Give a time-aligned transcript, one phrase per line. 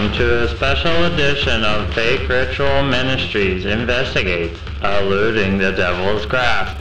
[0.00, 6.74] Welcome to a special edition of Fake Ritual Ministries Investigates Eluding the Devil's Grasp.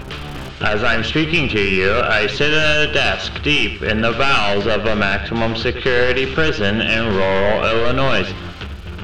[0.61, 4.85] As I'm speaking to you, I sit at a desk deep in the bowels of
[4.85, 8.33] a maximum security prison in rural Illinois.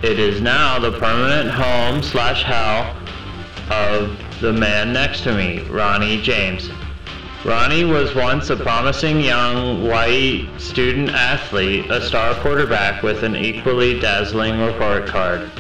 [0.01, 2.95] It is now the permanent home slash hell
[3.69, 6.69] of the man next to me, Ronnie James.
[7.45, 13.99] Ronnie was once a promising young white student athlete, a star quarterback with an equally
[13.99, 15.51] dazzling report card.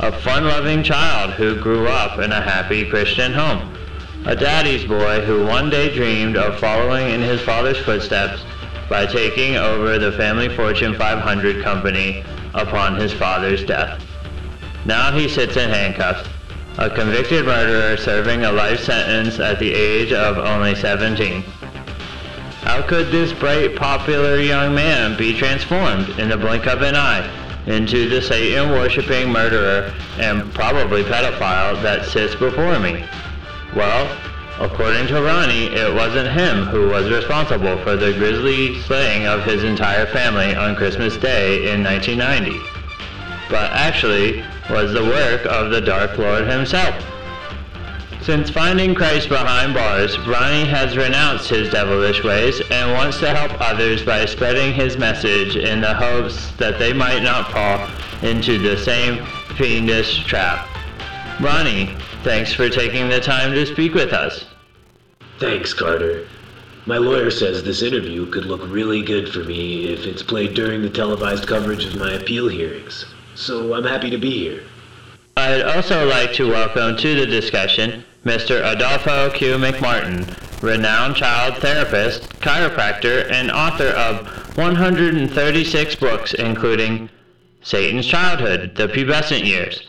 [0.00, 3.72] A fun-loving child who grew up in a happy Christian home.
[4.26, 8.42] A daddy's boy who one day dreamed of following in his father's footsteps
[8.88, 14.04] by taking over the family Fortune 500 company upon his father's death.
[14.84, 16.28] Now he sits in handcuffs
[16.78, 21.42] a convicted murderer serving a life sentence at the age of only 17.
[22.62, 27.28] How could this bright, popular young man be transformed in the blink of an eye
[27.66, 33.04] into the Satan-worshipping murderer and probably pedophile that sits before me?
[33.74, 34.16] Well,
[34.60, 39.64] according to Ronnie, it wasn't him who was responsible for the grisly slaying of his
[39.64, 42.56] entire family on Christmas Day in 1990.
[43.50, 46.94] But actually, was the work of the Dark Lord himself.
[48.22, 53.58] Since finding Christ behind bars, Ronnie has renounced his devilish ways and wants to help
[53.58, 57.88] others by spreading his message in the hopes that they might not fall
[58.22, 59.24] into the same
[59.56, 60.68] fiendish trap.
[61.40, 64.44] Ronnie, thanks for taking the time to speak with us.
[65.38, 66.26] Thanks, Carter.
[66.84, 70.82] My lawyer says this interview could look really good for me if it's played during
[70.82, 73.06] the televised coverage of my appeal hearings
[73.38, 74.62] so I'm happy to be here.
[75.36, 78.60] I'd also like to welcome to the discussion Mr.
[78.70, 79.54] Adolfo Q.
[79.54, 80.26] McMartin,
[80.60, 84.26] renowned child therapist, chiropractor, and author of
[84.58, 87.08] 136 books including
[87.62, 89.88] Satan's Childhood, The Pubescent Years,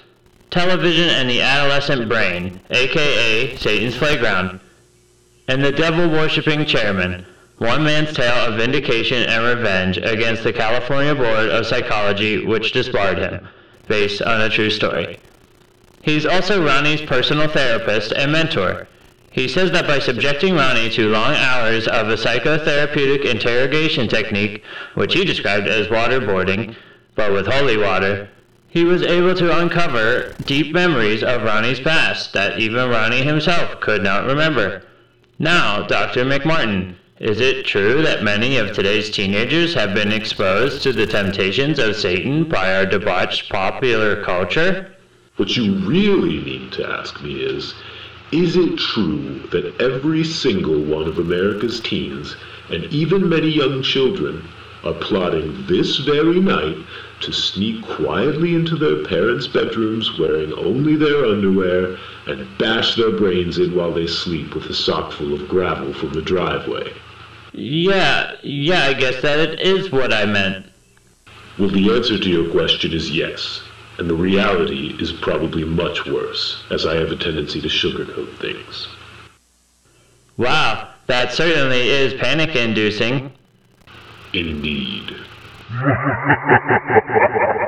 [0.51, 4.59] Television and the Adolescent Brain, aka Satan's Playground,
[5.47, 7.25] and The Devil Worshipping Chairman,
[7.59, 13.17] one man's tale of vindication and revenge against the California Board of Psychology which disbarred
[13.17, 13.47] him,
[13.87, 15.19] based on a true story.
[16.01, 18.87] He's also Ronnie's personal therapist and mentor.
[19.31, 24.63] He says that by subjecting Ronnie to long hours of a psychotherapeutic interrogation technique,
[24.95, 26.75] which he described as waterboarding,
[27.15, 28.29] but with holy water,
[28.69, 34.01] he was able to uncover deep memories of Ronnie's past that even Ronnie himself could
[34.01, 34.83] not remember.
[35.37, 36.23] Now, Dr.
[36.23, 41.77] McMartin, is it true that many of today's teenagers have been exposed to the temptations
[41.77, 44.85] of Satan by our debauched popular culture?
[45.35, 47.73] What you really need to ask me is
[48.31, 52.37] Is it true that every single one of America's teens,
[52.69, 54.41] and even many young children,
[54.85, 56.77] are plotting this very night
[57.19, 61.97] to sneak quietly into their parents' bedrooms wearing only their underwear
[62.27, 66.13] and bash their brains in while they sleep with a sock full of gravel from
[66.13, 66.89] the driveway?
[67.53, 70.67] Yeah, yeah, I guess that it is what I meant.
[71.57, 73.61] Well, the answer to your question is yes.
[73.97, 78.87] And the reality is probably much worse, as I have a tendency to sugarcoat things.
[80.37, 83.33] Wow, that certainly is panic inducing.
[84.31, 85.17] Indeed.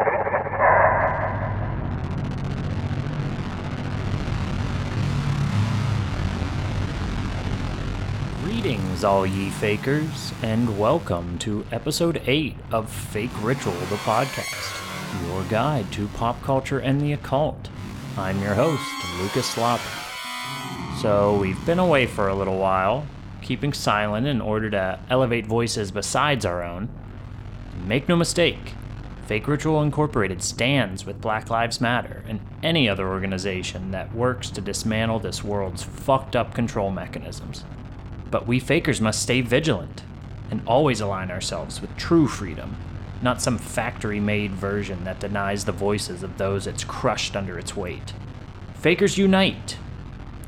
[8.62, 15.44] Greetings, all ye fakers, and welcome to episode 8 of Fake Ritual, the podcast, your
[15.46, 17.70] guide to pop culture and the occult.
[18.16, 18.84] I'm your host,
[19.20, 19.82] Lucas Sloppy.
[21.02, 23.08] So, we've been away for a little while,
[23.42, 26.88] keeping silent in order to elevate voices besides our own.
[27.88, 28.76] Make no mistake,
[29.26, 34.62] Fake Ritual Incorporated stands with Black Lives Matter and any other organization that works to
[34.62, 37.64] dismantle this world's fucked up control mechanisms.
[38.32, 40.04] But we fakers must stay vigilant
[40.50, 42.78] and always align ourselves with true freedom,
[43.22, 47.76] not some factory made version that denies the voices of those it's crushed under its
[47.76, 48.14] weight.
[48.74, 49.78] Fakers unite!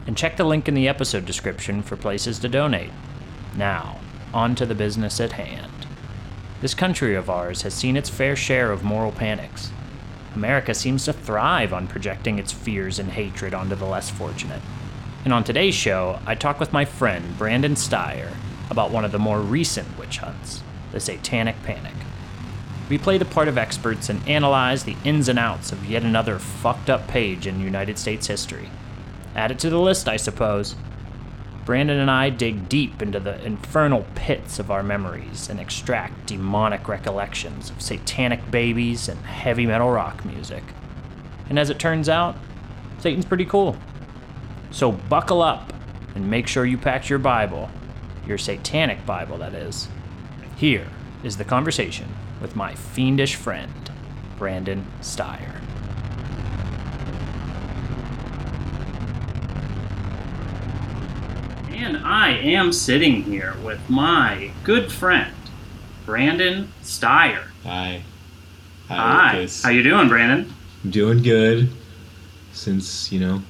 [0.07, 2.91] And check the link in the episode description for places to donate.
[3.55, 3.99] Now,
[4.33, 5.85] on to the business at hand.
[6.61, 9.71] This country of ours has seen its fair share of moral panics.
[10.35, 14.61] America seems to thrive on projecting its fears and hatred onto the less fortunate.
[15.23, 18.33] And on today's show, I talk with my friend Brandon Steyer
[18.69, 20.61] about one of the more recent witch hunts,
[20.91, 21.93] the Satanic Panic.
[22.89, 26.39] We play the part of experts and analyze the ins and outs of yet another
[26.39, 28.69] fucked up page in United States history.
[29.33, 30.75] Add it to the list, I suppose.
[31.63, 36.89] Brandon and I dig deep into the infernal pits of our memories and extract demonic
[36.89, 40.63] recollections of satanic babies and heavy metal rock music.
[41.47, 42.35] And as it turns out,
[42.99, 43.77] Satan's pretty cool.
[44.73, 45.71] So buckle up
[46.15, 47.69] and make sure you pack your Bible,
[48.25, 49.87] your satanic Bible, that is.
[50.57, 50.87] Here
[51.23, 52.07] is the conversation
[52.41, 53.71] with my fiendish friend,
[54.39, 55.61] Brandon Steyer.
[61.69, 65.35] And I am sitting here with my good friend,
[66.03, 67.43] Brandon Steyer.
[67.63, 68.01] Hi.
[68.87, 69.37] Hi.
[69.37, 69.61] Lucas.
[69.61, 70.51] How you doing, Brandon?
[70.83, 71.69] I'm doing good.
[72.53, 73.43] Since, you know,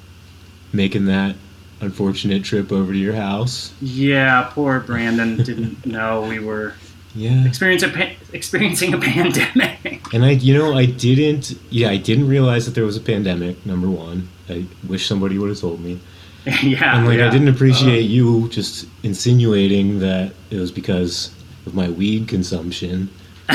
[0.74, 1.36] making that
[1.80, 3.72] unfortunate trip over to your house.
[3.80, 6.74] Yeah, poor Brandon didn't know we were
[7.14, 7.46] Yeah.
[7.46, 10.12] experiencing a, pa- experiencing a pandemic.
[10.12, 13.64] And I, you know, I didn't, yeah, I didn't realize that there was a pandemic,
[13.64, 14.28] number one.
[14.48, 16.00] I wish somebody would have told me.
[16.62, 16.98] yeah.
[16.98, 17.28] And, like, yeah.
[17.28, 18.14] I didn't appreciate uh-huh.
[18.14, 21.34] you just insinuating that it was because
[21.66, 23.10] of my weed consumption.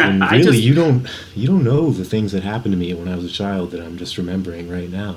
[0.00, 2.94] And I really, just- you don't, you don't know the things that happened to me
[2.94, 5.16] when I was a child that I'm just remembering right now.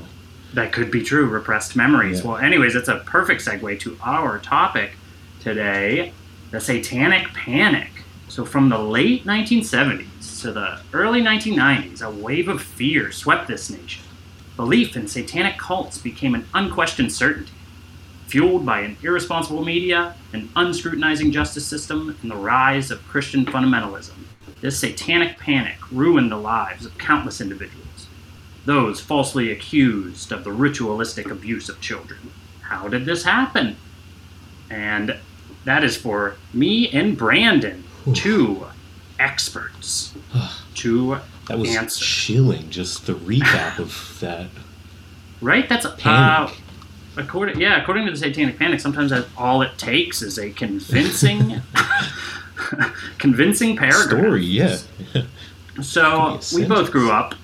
[0.54, 2.20] That could be true, repressed memories.
[2.20, 2.32] Yeah.
[2.32, 4.92] Well, anyways, it's a perfect segue to our topic
[5.40, 6.14] today
[6.52, 7.90] the Satanic Panic.
[8.28, 13.70] So, from the late 1970s to the early 1990s, a wave of fear swept this
[13.70, 14.04] nation.
[14.58, 17.54] Belief in satanic cults became an unquestioned certainty,
[18.28, 24.14] fueled by an irresponsible media, an unscrutinizing justice system, and the rise of Christian fundamentalism.
[24.60, 27.88] This satanic panic ruined the lives of countless individuals
[28.66, 32.32] those falsely accused of the ritualistic abuse of children.
[32.62, 33.76] How did this happen?
[34.70, 35.18] And
[35.66, 38.66] that is for me and Brandon, two
[39.20, 40.14] experts,
[40.76, 41.18] to
[41.48, 42.04] That was answer.
[42.04, 44.48] chilling, just the recap of that.
[45.42, 45.68] Right?
[45.68, 46.52] That's Panic.
[46.52, 46.54] Uh,
[47.18, 51.62] according, yeah, according to the Satanic Panic, sometimes that all it takes is a convincing,
[53.18, 54.22] convincing paragraph.
[54.22, 54.78] Story, yeah.
[55.82, 57.36] So Could be a we both grew up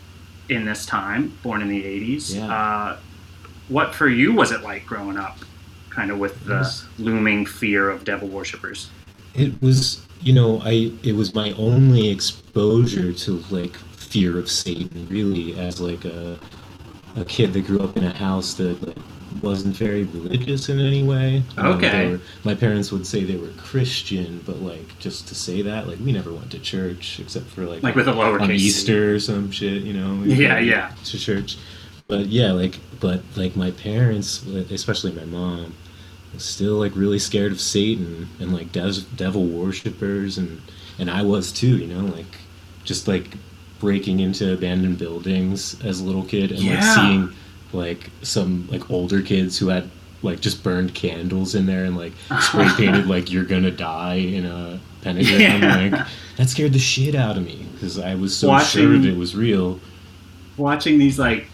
[0.49, 2.35] in this time, born in the '80s.
[2.35, 2.53] Yeah.
[2.53, 2.97] Uh,
[3.69, 5.37] what for you was it like growing up,
[5.89, 8.89] kind of with the was- looming fear of devil worshippers?
[9.33, 15.07] It was, you know, I it was my only exposure to like fear of Satan,
[15.09, 16.39] really, as like a
[17.15, 18.97] a kid that grew up in a house that like,
[19.41, 21.43] wasn't very religious in any way.
[21.57, 21.89] Um, okay.
[21.89, 25.87] they were- my parents would say they were Christian, but like just to say that,
[25.87, 28.51] like we never went to church except for like Like with a lowercase on.
[28.51, 30.15] Easter or some shit, you know.
[30.23, 30.91] we Yeah, yeah.
[31.05, 31.57] To church,
[32.07, 35.73] but yeah, like but like my parents, especially my mom,
[36.33, 40.61] was still like really scared of Satan and like des- devil worshippers, and
[40.99, 42.37] and I was too, you know, like
[42.83, 43.35] just like
[43.79, 47.29] breaking into abandoned buildings as a little kid and like seeing
[47.73, 49.89] like some like older kids who had
[50.23, 54.45] like just burned candles in there and like spray painted like you're gonna die in
[54.45, 55.75] a pentagram Yeah.
[55.97, 59.07] like that scared the shit out of me because i was so Watching- sure that
[59.07, 59.79] it was real
[60.57, 61.47] Watching these like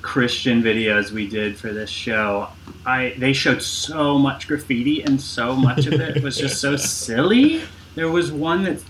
[0.00, 2.48] Christian videos we did for this show,
[2.86, 7.60] I they showed so much graffiti and so much of it was just so silly.
[7.96, 8.80] There was one that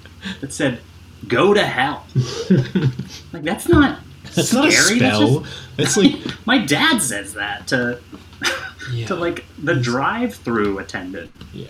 [0.41, 0.79] that said
[1.27, 2.07] "Go to hell."
[3.33, 3.99] like that's not
[4.37, 4.99] that's not a scary.
[5.01, 8.01] That's spell just- that's like My dad says that to
[8.93, 11.31] yeah, to like the drive-through attendant.
[11.53, 11.67] yeah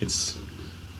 [0.00, 0.36] it's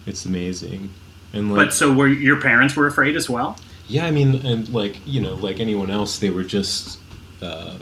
[0.06, 0.90] it's amazing
[1.32, 3.56] and like But so were your parents were afraid as well?
[3.88, 6.98] Yeah, I mean, and like you know, like anyone else, they were just
[7.42, 7.78] uh,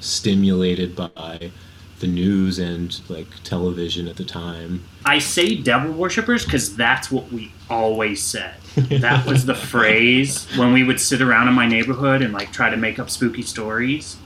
[0.00, 1.50] stimulated by
[2.00, 4.82] the news and like television at the time.
[5.04, 8.54] I say devil worshippers because that's what we always said.
[8.74, 12.70] That was the phrase when we would sit around in my neighborhood and like try
[12.70, 14.16] to make up spooky stories.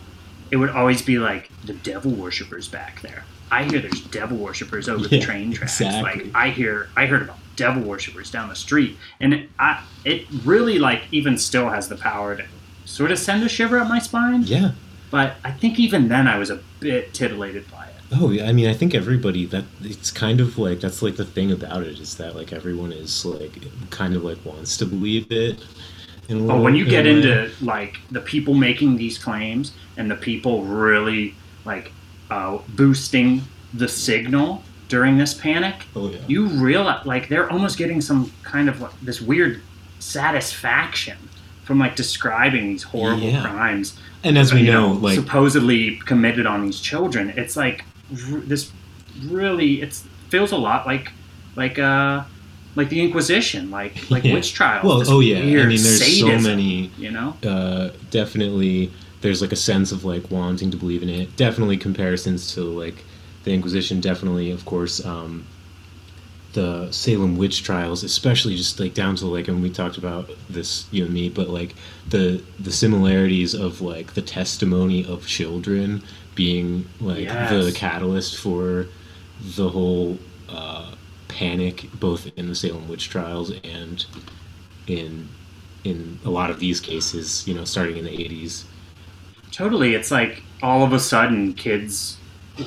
[0.51, 3.25] It would always be like the devil worshippers back there.
[3.51, 5.81] I hear there's devil worshippers over the train tracks.
[5.81, 6.25] exactly.
[6.25, 10.27] Like I hear, I heard about devil worshippers down the street, and it, I, it
[10.45, 12.45] really like even still has the power to
[12.85, 14.43] sort of send a shiver up my spine.
[14.43, 14.73] Yeah.
[15.11, 17.78] But I think even then I was a bit titillated by.
[18.13, 18.49] Oh, yeah.
[18.49, 21.83] I mean, I think everybody that it's kind of like that's like the thing about
[21.83, 23.53] it is that like everyone is like
[23.91, 25.63] kind of like wants to believe it.
[26.29, 27.13] But when you get way.
[27.13, 31.35] into like the people making these claims and the people really
[31.65, 31.91] like
[32.31, 33.43] uh, boosting
[33.75, 38.69] the signal during this panic, oh yeah, you realize like they're almost getting some kind
[38.69, 39.63] of like, this weird
[39.99, 41.17] satisfaction
[41.65, 43.43] from like describing these horrible Yeah.
[43.43, 47.33] crimes and as we you know, like supposedly committed on these children.
[47.37, 48.71] It's like this
[49.27, 49.95] really it
[50.29, 51.11] feels a lot like
[51.57, 52.23] like uh
[52.77, 54.35] like the Inquisition, like like Yeah.
[54.35, 54.85] witch trials.
[54.85, 55.39] well, oh yeah.
[55.39, 57.35] I mean, there's sadism, so many you know.
[57.45, 61.37] uh, definitely there's like a sense of like wanting to believe in it.
[61.37, 63.05] Definitely comparisons to like
[63.45, 65.45] the Inquisition definitely, of course, um,
[66.53, 70.87] the Salem witch trials, especially just like down to like, and we talked about this,
[70.91, 71.75] you and me, but like
[72.09, 76.03] the the similarities of like the testimony of children
[76.39, 78.87] being like the catalyst for
[79.57, 80.17] the whole
[80.49, 80.95] uh,
[81.27, 84.07] panic, both in the Salem witch trials and
[84.87, 85.29] in
[85.83, 88.67] in a lot of these cases, you know, starting in the eighties.
[89.51, 89.97] Totally.
[89.97, 92.19] It's like all of a sudden kids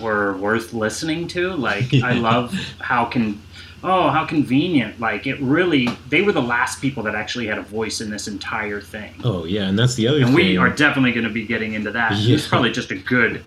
[0.01, 1.53] were worth listening to.
[1.53, 3.41] Like I love how can
[3.85, 4.99] oh how convenient.
[4.99, 8.27] Like it really they were the last people that actually had a voice in this
[8.27, 9.13] entire thing.
[9.23, 10.35] Oh yeah, and that's the other and thing.
[10.35, 12.17] we are definitely going to be getting into that.
[12.17, 12.35] Yeah.
[12.35, 13.45] It's probably just a good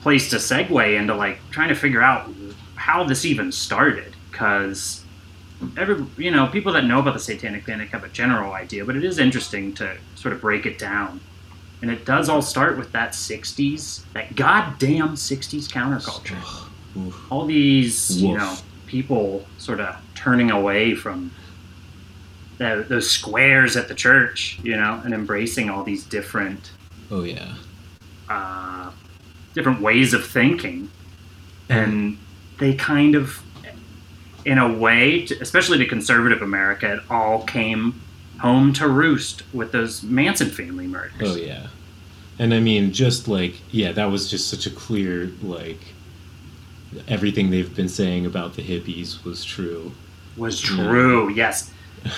[0.00, 2.30] place to segue into like trying to figure out
[2.74, 5.04] how this even started because
[5.76, 8.96] every you know people that know about the satanic panic have a general idea but
[8.96, 11.20] it is interesting to sort of break it down.
[11.82, 16.36] And it does all start with that 60s that goddamn 60s counterculture.
[17.30, 21.30] All these you know people sort of turning away from
[22.58, 26.70] the, those squares at the church you know and embracing all these different
[27.10, 27.54] Oh yeah.
[28.28, 28.90] uh,
[29.54, 30.90] different ways of thinking,
[31.68, 32.18] and
[32.58, 33.42] they kind of,
[34.44, 38.00] in a way, especially to conservative America, it all came
[38.40, 41.12] home to roost with those Manson family murders.
[41.20, 41.68] Oh yeah.
[42.38, 45.80] And I mean, just like yeah, that was just such a clear like
[47.06, 49.92] everything they've been saying about the hippies was true.
[50.36, 51.70] Was true, yes.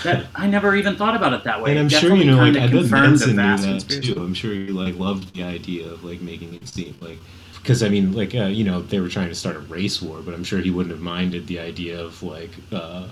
[0.04, 1.70] That I never even thought about it that way.
[1.72, 4.14] and I'm It sure you know, like kinda I bet confirmed Manson knew that conspiracy.
[4.14, 4.20] too.
[4.22, 7.18] I'm sure he like loved the idea of like making it seem like
[7.56, 10.20] because I mean, like uh, you know, they were trying to start a race war,
[10.24, 13.04] but I'm sure he wouldn't have minded the idea of like uh,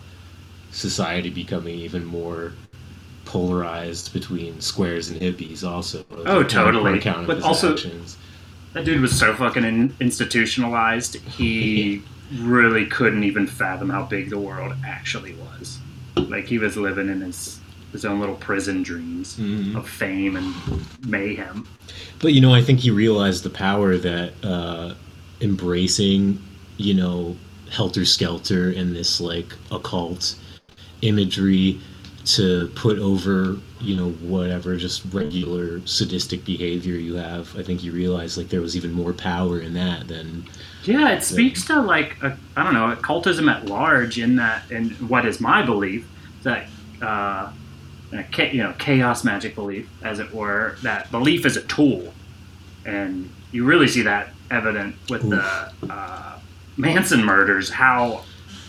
[0.70, 2.52] society becoming even more
[3.24, 5.62] polarized between squares and hippies.
[5.64, 6.98] Also, Oh, Like, totally.
[6.98, 8.16] account of But his also- actions.
[8.72, 11.16] That dude was so fucking in- institutionalized.
[11.16, 12.02] He
[12.38, 15.78] really couldn't even fathom how big the world actually was.
[16.16, 17.58] Like he was living in his
[17.92, 19.74] his own little prison dreams Mhm.
[19.76, 20.54] of fame and
[21.04, 21.66] mayhem.
[22.20, 24.94] But you know, I think he realized the power that uh,
[25.40, 26.40] embracing,
[26.76, 27.36] you know,
[27.70, 30.36] helter skelter and this like occult
[31.02, 31.80] imagery
[32.26, 37.56] to put over, you know, whatever just regular sadistic behavior you have.
[37.56, 40.46] I think you realize like there was even more power in that than
[40.84, 44.18] Yeah, it speaks to like a, I don't know occultism at large.
[44.18, 46.06] In that, and what is my belief
[46.42, 46.68] that
[47.02, 47.52] uh,
[48.12, 50.76] you know chaos magic belief, as it were.
[50.82, 52.12] That belief is a tool,
[52.84, 56.38] and you really see that evident with the uh,
[56.76, 57.70] Manson murders.
[57.70, 58.24] How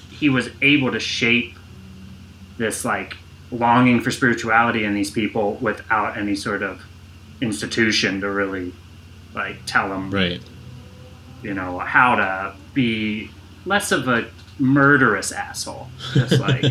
[0.10, 1.56] he was able to shape
[2.58, 3.18] this like
[3.52, 6.82] longing for spirituality in these people without any sort of
[7.42, 8.72] institution to really
[9.34, 10.42] like tell them right.
[11.42, 13.30] you know how to be
[13.66, 14.30] less of a
[14.60, 16.66] murderous asshole just like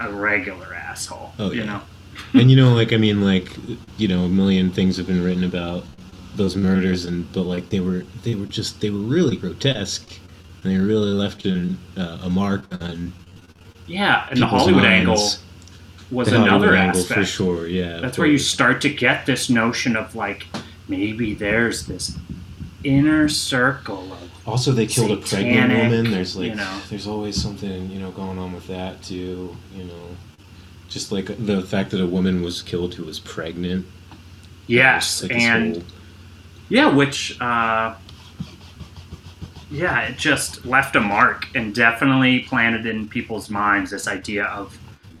[0.00, 1.66] a regular asshole Oh, you yeah.
[1.66, 1.82] know
[2.34, 3.50] and you know, like I mean, like
[3.98, 5.84] you know, a million things have been written about
[6.34, 10.18] those murders, and but like they were they were just they were really grotesque,
[10.62, 13.12] and they really left an, uh, a mark on
[13.86, 15.08] yeah and the hollywood minds.
[15.10, 15.45] angle
[16.10, 17.66] was The another angle aspect for sure.
[17.66, 20.46] Yeah, that's where you start to get this notion of like
[20.88, 22.16] maybe there's this
[22.84, 26.10] inner circle of Also, they killed a pregnant woman.
[26.12, 26.80] There's like you know.
[26.88, 29.56] there's always something you know going on with that too.
[29.74, 30.16] You know,
[30.88, 33.86] just like the fact that a woman was killed who was pregnant.
[34.68, 35.84] yes Like and whole-
[36.68, 37.94] Yeah, which, uh,
[39.70, 44.76] yeah, it just left a mark and definitely planted in people's minds this idea of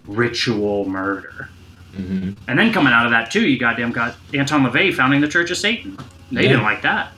[0.06, 1.48] ritual murder.
[1.96, 2.36] Mhm.
[2.48, 5.50] And then coming out of that, too, you goddamn got Anton LaVey founding the Church
[5.50, 5.96] of Satan.
[6.30, 6.48] They Yeah.
[6.50, 7.12] didn't like that.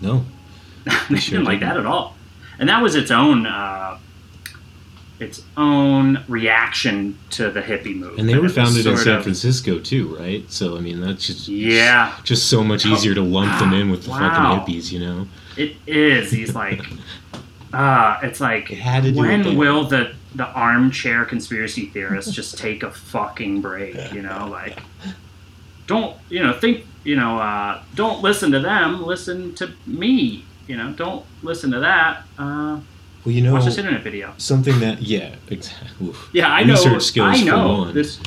[0.00, 0.24] no,
[1.10, 1.74] they sure didn't like didn't.
[1.74, 2.16] that at all.
[2.58, 3.96] And that was its own, uh,
[5.18, 8.20] its own reaction to the hippie movement.
[8.20, 10.44] and they were founded in San of- Francisco too, right?
[10.50, 12.12] So I mean, that's just Yeah.
[12.24, 14.18] just so much easier to lump them in with the Wow.
[14.18, 15.26] fucking hippies, you know.
[15.56, 16.30] It is.
[16.30, 16.82] He's like,
[17.74, 22.56] uh, it's like, It had to do when will the the armchair conspiracy theorists just
[22.58, 24.12] take a fucking break?
[24.12, 24.78] You know, like,
[25.86, 26.52] don't you know?
[26.52, 27.38] Think you know?
[27.38, 29.02] Uh, don't listen to them.
[29.04, 30.44] Listen to me.
[30.66, 32.24] You know, don't listen to that.
[32.38, 32.80] Uh,
[33.24, 34.32] Well, you know, watch this internet video.
[34.38, 36.12] something that yeah, exactly.
[36.32, 36.74] Yeah, I know.
[36.74, 37.78] Research skills I know.
[37.80, 37.94] one.
[37.94, 38.20] This,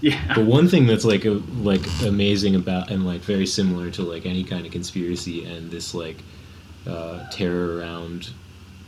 [0.00, 0.34] yeah.
[0.34, 4.24] But one thing that's like a, like amazing about and like very similar to like
[4.24, 6.16] any kind of conspiracy and this like
[6.88, 8.30] uh, terror around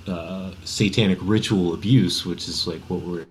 [0.07, 3.27] uh, satanic ritual abuse, which is like what we're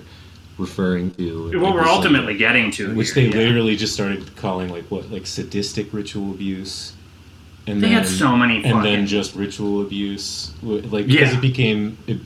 [0.57, 1.45] referring to.
[1.45, 3.45] What like, we're this, like, ultimately getting to, which here, they yeah.
[3.45, 6.93] literally just started calling like what like sadistic ritual abuse
[7.67, 11.37] and They then had so many and fucking- then just ritual abuse, like because Yeah.
[11.37, 12.19] it became it,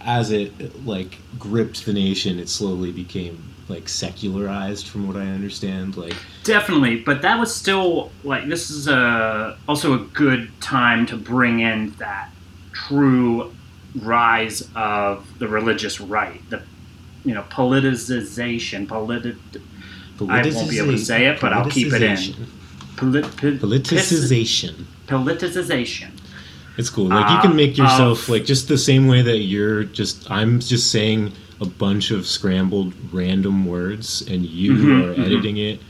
[0.00, 5.96] as it like gripped the nation, it slowly became like secularized, from what I understand.
[5.96, 11.16] Like Definitely, but that was still like this is a also a good time to
[11.16, 12.30] bring in that
[12.72, 13.52] true
[14.00, 16.62] rise of the religious right, the
[17.24, 19.36] you know politicization, politi-
[20.28, 22.16] I won't be able to say it, but I'll keep it in.
[22.16, 22.34] politicization.
[22.96, 24.74] polit- po- Politicization.
[25.06, 26.10] politicization.
[26.78, 27.08] It's cool.
[27.08, 30.30] Like you Uh, can make yourself of- like just the same way that you're just.
[30.30, 35.24] I'm just saying a bunch of scrambled random words, and you Mhm, are mhm.
[35.26, 35.80] editing it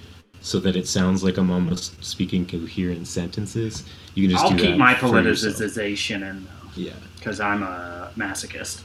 [0.41, 3.85] so that it sounds like I'm almost speaking coherent sentences.
[4.15, 6.93] You can just I'll do keep my politicization in Yeah.
[7.23, 8.83] Because I'm a masochist.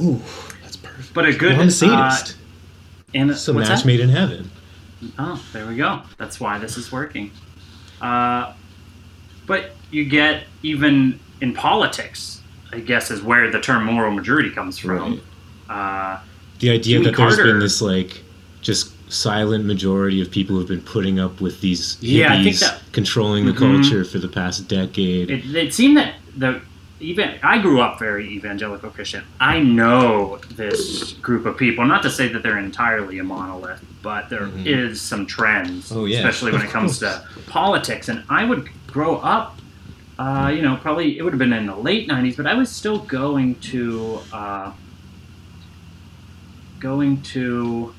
[0.00, 0.20] Ooh,
[0.62, 1.12] that's perfect.
[1.12, 2.16] But a good Well, I'm a uh,
[3.14, 3.86] and it's a what's match that?
[3.86, 4.50] made in heaven.
[5.18, 6.02] Oh, there we go.
[6.18, 7.32] That's why this is working.
[8.00, 8.52] Uh,
[9.46, 14.78] but you get even in politics, I guess, is where the term moral majority comes
[14.78, 15.20] from.
[15.68, 16.20] Uh,
[16.60, 18.22] The idea Jimmy that there's been this like
[18.60, 23.46] just silent majority of people who've been putting up with these hippies Yeah, that- controlling
[23.46, 23.58] the Mhm.
[23.58, 25.30] culture for the past decade.
[25.30, 26.60] it, it seemed that the
[27.00, 29.24] even I grew up very evangelical Christian.
[29.40, 31.84] I know this group of people.
[31.84, 35.02] Not to say that they're entirely a monolith, but there is Mhm.
[35.02, 38.08] some trends, Oh, yeah, especially when it comes to politics.
[38.08, 39.58] And I would grow up.
[40.18, 42.68] Uh, you know, probably it would have been in the late '90s, but I was
[42.70, 44.72] still going to uh,
[46.80, 47.94] going to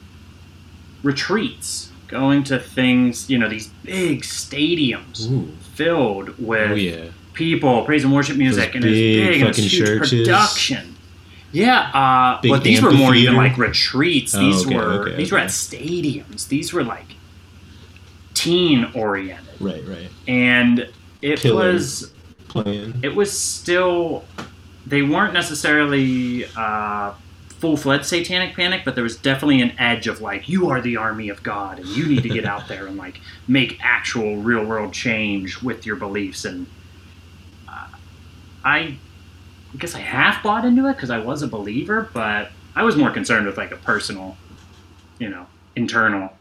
[1.03, 3.29] retreats, going to things.
[3.29, 5.47] You know, these big stadiums Ooh.
[5.73, 7.05] filled with Oh yeah.
[7.39, 10.27] People, praise and worship music, and it was big and it was huge churches.
[10.27, 10.95] production.
[11.51, 14.35] Yeah, uh, but these were more even like retreats.
[14.35, 16.47] Oh, These okay, were okay, these were at stadiums.
[16.47, 17.07] These were like
[18.35, 20.09] teen oriented, Right, right.
[20.27, 20.87] and
[21.21, 22.13] it was
[22.47, 22.99] Playing.
[23.03, 24.25] it was still
[24.85, 27.13] they weren't necessarily uh,
[27.49, 30.97] full fledged satanic panic, but there was definitely an edge of like you are the
[30.97, 34.63] army of God and you need to get out there and like make actual real
[34.63, 36.45] world change with your beliefs.
[36.45, 36.67] And
[38.63, 38.97] I
[39.77, 43.11] guess I half bought into it because I was a believer, but I was more
[43.11, 44.37] concerned with like a personal,
[45.19, 45.45] you know,
[45.75, 46.31] internal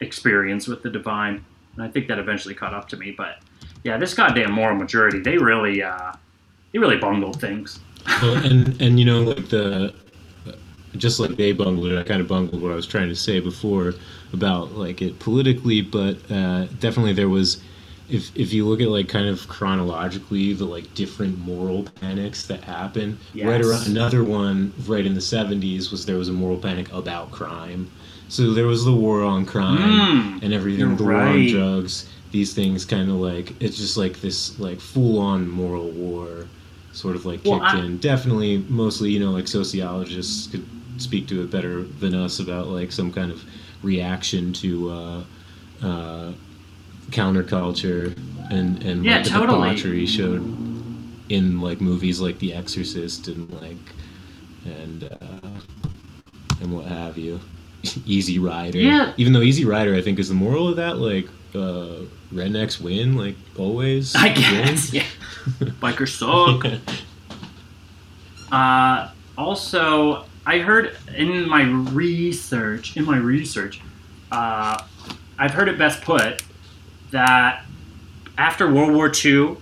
[0.00, 1.44] experience with the divine.
[1.74, 3.38] And I think that eventually caught up to me, but
[3.84, 6.12] yeah, this goddamn moral majority, they really, uh,
[6.72, 7.80] they really bungled things.
[8.22, 9.94] well, and and you know like the
[10.96, 13.40] just like they bungled it i kind of bungled what i was trying to say
[13.40, 13.94] before
[14.32, 17.62] about like it politically but uh, definitely there was
[18.10, 22.64] if if you look at like kind of chronologically the like different moral panics that
[22.64, 23.18] happened
[23.50, 27.30] right around another one right in the 70s was there was a moral panic about
[27.30, 27.90] crime.
[28.28, 29.78] So there was the war on crime
[30.38, 34.20] Mm, and everything the war on drugs these things kind of like it's just like
[34.20, 36.46] this like full-on moral war
[36.92, 37.98] sort of like Well, kicked I- in.
[37.98, 40.64] Definitely mostly you know like sociologists could
[40.98, 43.42] speak to it better than us about like some kind of
[43.82, 45.24] reaction to uh,
[45.82, 46.32] uh,
[47.10, 48.16] counterculture
[48.50, 49.68] and and Yeah, like the totally.
[49.70, 50.42] debauchery showed
[51.28, 53.76] in like movies like The Exorcist and like
[54.64, 55.48] and uh,
[56.60, 57.40] and what have you.
[58.06, 58.78] Easy Rider.
[58.78, 59.12] Yeah.
[59.16, 63.16] Even though Easy Rider, I think, is the moral of that like uh, rednecks win
[63.16, 64.14] like always.
[64.16, 64.34] I win.
[64.34, 64.92] guess.
[64.92, 65.04] Yeah.
[65.80, 66.66] Bikers suck.
[68.52, 73.80] Uh, also, I heard in my research, in my research,
[74.32, 74.82] uh,
[75.38, 76.42] I've heard it best put
[77.10, 77.64] that
[78.38, 79.56] after World War II,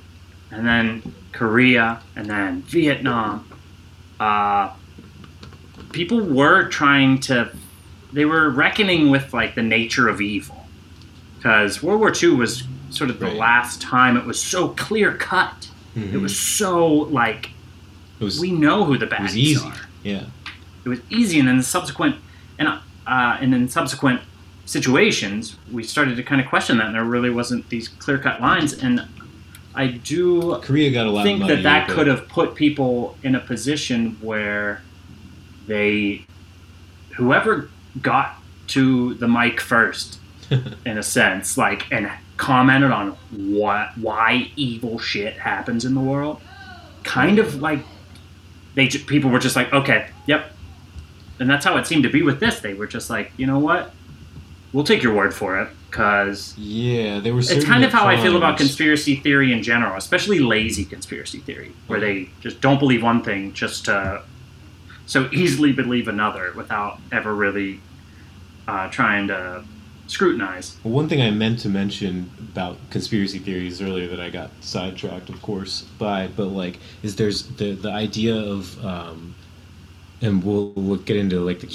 [0.51, 3.47] and then Korea, and then Vietnam,
[4.21, 4.73] uh,
[5.93, 7.51] people were trying to,
[8.13, 10.67] they were reckoning with like the nature of evil,
[11.37, 13.37] because World War II was sort of the Right.
[13.37, 15.69] last time it was so clear cut.
[15.95, 16.23] It Mhm.
[16.23, 17.51] was so like
[18.21, 19.75] it was, we know who the bad guys are.
[20.03, 20.25] Yeah.
[20.85, 22.17] It was easy, and then the subsequent
[22.59, 22.81] and uh,
[23.41, 24.21] and in subsequent
[24.69, 28.39] situations, we started to kind of question that, and there really wasn't these clear cut
[28.39, 28.75] lines.
[28.75, 29.03] And
[29.75, 33.41] I do Korea got a lot think that that could have put people in a
[33.41, 34.83] position where
[35.67, 36.27] they,
[37.17, 37.71] whoever
[38.03, 38.35] got
[38.69, 40.21] to the mic first,
[40.85, 46.43] in a sense, like and commented on what why evil shit happens in the world,
[47.05, 47.81] kind of like
[48.75, 50.53] they people were just like, okay, yep,
[51.41, 52.61] and that's how it seemed to be with this.
[52.61, 53.95] They were just like, you know what,
[54.73, 57.41] we'll take your word for it, because Yeah, they were.
[57.41, 61.73] it's kind of how I feel about conspiracy theory in general, especially lazy conspiracy theory,
[61.87, 64.23] where they just don't believe one thing just to
[65.07, 67.81] so easily believe another without ever really
[68.67, 69.65] uh, trying to
[70.07, 70.77] scrutinize.
[70.85, 75.31] Well, one thing I meant to mention about conspiracy theories earlier that I got sidetracked,
[75.31, 79.35] of course, by, but like, is there's the the idea of, um,
[80.21, 81.67] and we'll we'll get into like the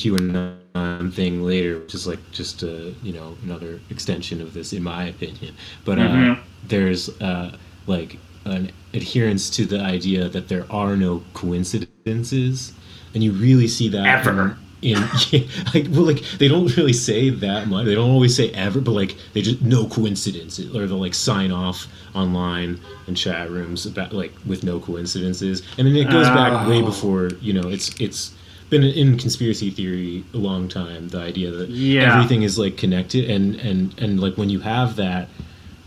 [0.73, 4.83] QAnon thing later, which is like just a you know another extension of this, in
[4.83, 5.55] my opinion.
[5.85, 6.39] But uh, Mhm.
[6.67, 7.55] there's uh,
[7.87, 12.73] like an adherence to the idea that there are no coincidences,
[13.13, 14.57] and you really see that Ever.
[14.81, 14.97] in
[15.31, 15.39] yeah,
[15.73, 18.91] like well like they don't really say that much they don't always say ever but
[18.91, 24.11] like they just no coincidences or they'll like sign off online and chat rooms about
[24.11, 26.85] like with no coincidences and then it goes back way Oh.
[26.85, 28.33] before you know it's it's
[28.73, 32.13] been in conspiracy theory a long time the idea that Yeah.
[32.15, 35.29] everything is like connected and and and like when you have that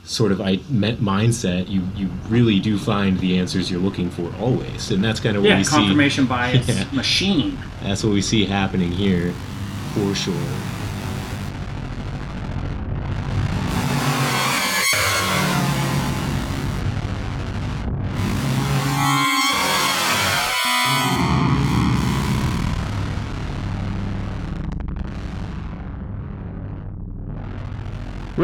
[0.04, 0.58] sort of I,
[1.12, 5.36] mindset you you really do find the answers you're looking for always and that's kind
[5.36, 6.84] of what Yeah, we see confirmation bias Yeah.
[6.92, 7.58] machine.
[7.82, 9.34] that's what we see happening here,
[9.94, 10.48] for sure.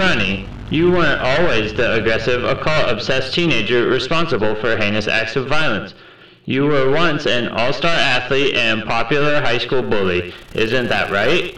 [0.03, 5.95] Ronnie, you weren't always the aggressive, occult-obsessed teenager responsible for heinous acts of violence.
[6.45, 10.35] You were once an all-star athlete and popular high school bully.
[10.55, 11.57] Isn't that right?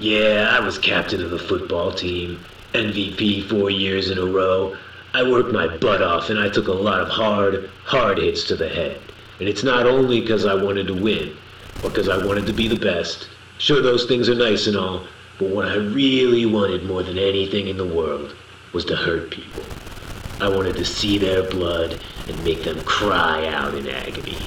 [0.00, 2.40] Yeah, I was captain of the football team,
[2.72, 4.76] MVP four years in a row.
[5.14, 8.56] I worked my butt off and I took a lot of hard, hard hits to
[8.56, 9.00] the head.
[9.38, 11.36] And it's not only because I wanted to win,
[11.84, 13.28] or because I wanted to be the best.
[13.58, 15.06] Sure, those things are nice and all,
[15.42, 18.36] but what I really wanted more than anything in the world
[18.72, 19.64] was to hurt people.
[20.40, 24.38] I wanted to see their blood and make them cry out in agony.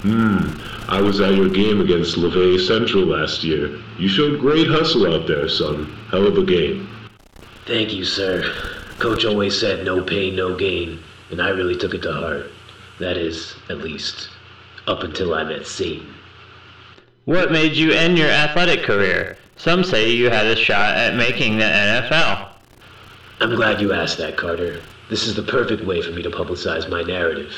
[0.00, 0.58] Hmm.
[0.88, 3.78] I was at your game against LeVay Central last year.
[3.98, 5.94] You showed great hustle out there, son.
[6.10, 6.88] Hell of a game.
[7.66, 8.50] Thank you, sir.
[8.98, 10.98] Coach always said no pain, no gain,
[11.30, 12.50] and I really took it to heart.
[13.00, 14.30] That is, at least,
[14.86, 16.14] up until I met Satan.
[17.26, 19.36] What made you end your athletic career?
[19.62, 22.48] Some say you had a shot at making the NFL.
[23.42, 24.80] I'm glad you asked that, Carter.
[25.10, 27.52] This is the perfect way for me to publicize my narrative.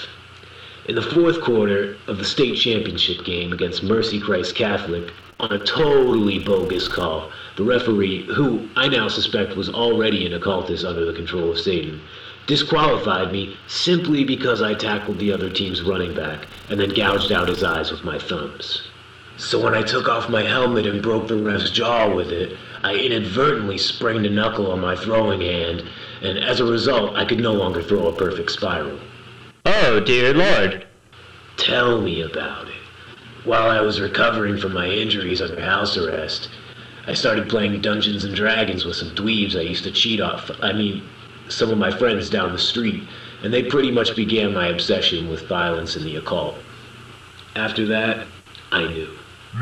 [0.86, 5.60] In the fourth quarter of the state championship game against Mercy Christ Catholic, on a
[5.60, 11.12] totally bogus call, the referee, who I now suspect was already an occultist under the
[11.12, 12.00] control of Satan,
[12.48, 17.46] disqualified me simply because I tackled the other team's running back and then gouged out
[17.46, 18.88] his eyes with my thumbs.
[19.42, 22.94] So when I took off my helmet and broke the ref's jaw with it, I
[22.94, 25.83] inadvertently sprained a knuckle on my throwing hand,
[26.22, 29.00] and as a result, I could no longer throw a perfect spiral.
[29.66, 30.87] Oh, dear lord.
[31.57, 32.74] Tell me about it.
[33.42, 36.48] While I was recovering from my injuries under house arrest,
[37.09, 40.52] I started playing Dungeons and Dragons with some dweebs I used to cheat off.
[40.62, 41.02] I mean,
[41.48, 43.02] some of my friends down the street,
[43.42, 46.55] and they pretty much began my obsession with violence and the occult.
[47.57, 48.28] After that,
[48.70, 49.09] I knew.
[49.52, 49.58] We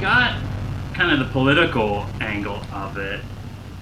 [0.00, 0.36] got
[0.94, 3.20] kind of the political angle of it,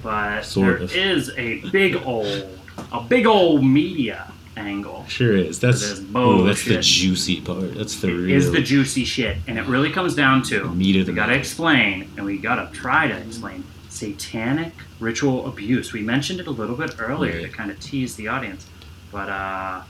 [0.02, 0.94] but Sort there of.
[0.94, 2.58] is a big old,
[2.92, 5.04] a big old media angle.
[5.08, 5.60] Sure is.
[5.60, 7.74] That's oh, that's the juicy part.
[7.74, 8.36] That's the real.
[8.36, 11.34] Is the juicy shit, and it really comes down to Meat of the we gotta
[11.34, 15.92] explain, and we gotta try to explain satanic ritual abuse.
[15.92, 17.42] We mentioned it a little bit earlier Right.
[17.50, 18.66] to kind of tease the audience,
[19.10, 19.82] but uh,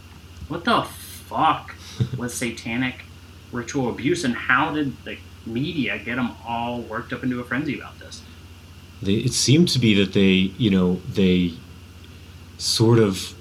[0.49, 1.75] what the fuck
[2.17, 3.05] was satanic
[3.53, 7.79] ritual abuse, and how did the media get them all worked up into a frenzy
[7.79, 8.23] about this?
[9.03, 11.53] they, it seemed to be that they, you know, they
[12.59, 13.35] sort of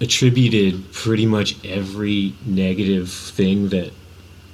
[0.00, 3.92] attributed pretty much every negative thing that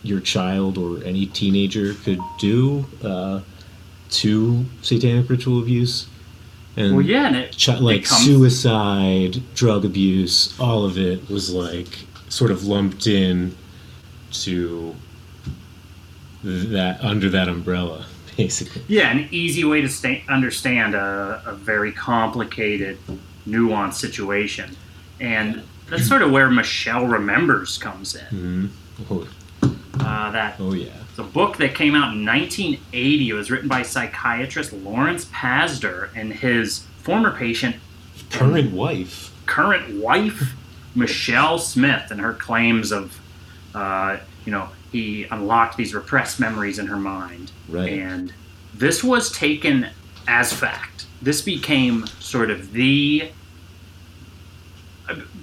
[0.03, 3.41] your child or any teenager could do uh,
[4.11, 6.07] to satanic ritual abuse.
[6.77, 11.29] And Well, yeah, and it, chi- like it comes- suicide, drug abuse, all of it
[11.31, 13.57] was like sort of lumped in
[14.33, 14.95] to
[16.43, 18.05] that under that umbrella,
[18.37, 18.83] basically.
[18.89, 22.99] Yeah, an easy way to sta- understand a, a very complicated,
[23.49, 24.77] nuanced situation.
[25.21, 28.27] And that's sort of where Michelle Remembers comes in.
[28.27, 28.67] hmm
[29.11, 29.27] Oh,
[30.01, 30.91] Uh, that oh yeah.
[31.09, 33.29] it's a book that came out in 1980.
[33.31, 37.77] It was written by psychiatrist Lawrence Pazder and his former patient,
[38.31, 39.33] Current wife.
[39.47, 40.55] current wife,
[40.95, 43.19] Michelle Smith, and her claims of,
[43.75, 47.53] uh, you know, he unlocked these repressed memories in her mind.
[47.69, 47.93] Right.
[47.93, 48.33] And
[48.75, 49.89] this was taken
[50.27, 51.07] as fact.
[51.23, 53.31] This became sort of the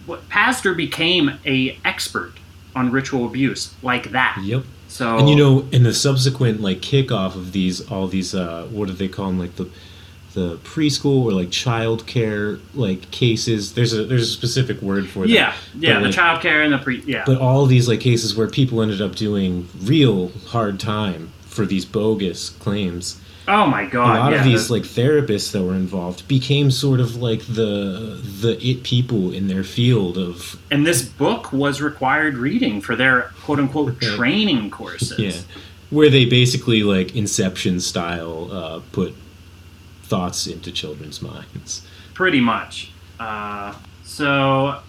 [0.07, 2.33] Pazder became a expert
[2.75, 4.39] on ritual abuse like that.
[4.43, 4.63] Yep.
[4.87, 8.87] So And you know, in the subsequent like kickoff of these, all these, uh, what
[8.87, 9.39] do they call them?
[9.39, 9.69] Like the
[10.33, 13.73] the preschool or like child care like cases.
[13.73, 15.29] There's a there's a specific word for that.
[15.29, 17.23] yeah, yeah, But, the like, child care and the pre yeah.
[17.25, 21.85] But all these like cases where people ended up doing real hard time for these
[21.85, 23.19] bogus claims.
[23.47, 24.15] Oh my god!
[24.15, 28.21] a lot yeah, of these like therapists that were involved became sort of like the
[28.41, 33.31] the it people in their field of and this book was required reading for their
[33.43, 35.19] quote unquote training courses.
[35.19, 35.41] yeah
[35.89, 39.13] where they basically like inception style uh, put
[40.01, 42.91] thoughts into children's minds pretty much.
[43.19, 44.79] Uh, so,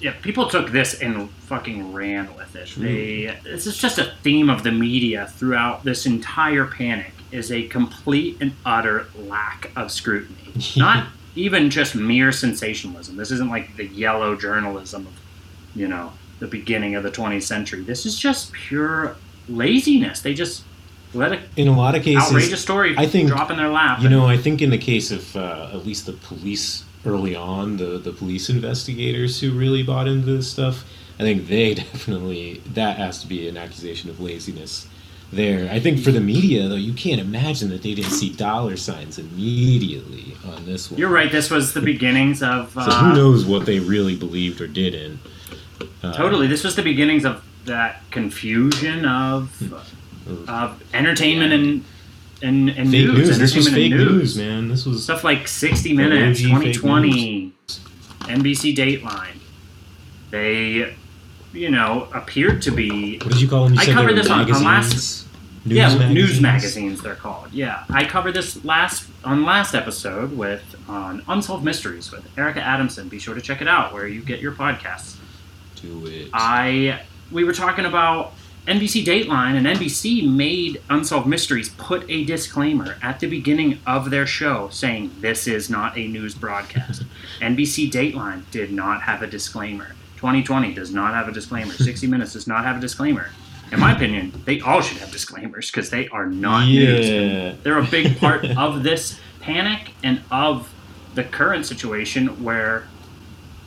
[0.00, 2.68] yeah, people took this and fucking ran with it.
[2.76, 7.66] They this is just a theme of the media throughout this entire panic is a
[7.68, 10.52] complete and utter lack of scrutiny.
[10.76, 13.16] Not even just mere sensationalism.
[13.16, 15.12] This isn't like the yellow journalism of,
[15.74, 17.82] you know, the beginning of the 20th century.
[17.82, 19.16] This is just pure
[19.48, 20.20] laziness.
[20.20, 20.64] They just
[21.14, 24.02] let a in a lot of cases outrageous story I think, drop in their lap.
[24.02, 27.78] you know i think in the case of uh, at least the police early on
[27.78, 30.84] the the police investigators who really bought into this stuff
[31.18, 34.86] i think they definitely that has to be an accusation of laziness
[35.30, 38.76] there i think for the media though you can't imagine that they didn't see dollar
[38.76, 41.30] signs immediately on this one You're right.
[41.30, 42.76] This was the beginnings of.
[42.76, 45.20] Uh, so who knows what they really believed or didn't
[46.02, 46.46] uh, Totally.
[46.46, 49.50] This was the beginnings of that confusion of
[50.48, 51.84] of entertainment and
[52.40, 53.28] and, and fake news.
[53.28, 57.52] news this was fake and news man this was Stuff like 60 Minutes, 2020,
[58.20, 59.38] NBC Dateline.
[60.30, 60.94] They,
[61.52, 63.18] you know, appeared to be.
[63.18, 65.24] what did you call them you I covered this on- on last- magazines?
[65.64, 66.14] News yeah, magazines?
[66.14, 67.48] news magazines they're called.
[67.52, 73.08] Yeah, I covered this last on last episode with on Unsolved Mysteries with Erica Adamson.
[73.08, 75.16] Be sure to check it out where you get your podcasts.
[75.82, 78.32] do it I we were talking about
[78.66, 84.26] NBC Dateline and NBC made Unsolved Mysteries put a disclaimer at the beginning of their
[84.26, 87.02] show saying this is not a news broadcast.
[87.40, 89.94] NBC Dateline did not have a disclaimer.
[90.18, 91.72] 2020 does not have a disclaimer.
[91.74, 93.30] 60 Minutes does not have a disclaimer.
[93.70, 97.56] In my opinion, they all should have disclaimers because they are not news.
[97.62, 100.72] They're a big part of this panic and of
[101.14, 102.88] the current situation where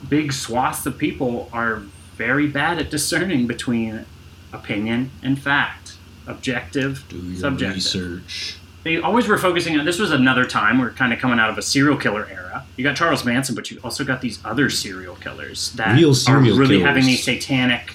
[0.08, 1.76] big swaths of people are
[2.16, 4.04] very bad at discerning between
[4.52, 7.76] opinion and fact, objective, do your subjective.
[7.76, 11.50] research They always were focusing on this was another time we're kind of coming out
[11.50, 12.64] of a serial killer era.
[12.76, 16.38] You got Charles Manson, but you also got these other serial killers that Real are
[16.38, 16.82] really killers.
[16.82, 17.94] having these satanic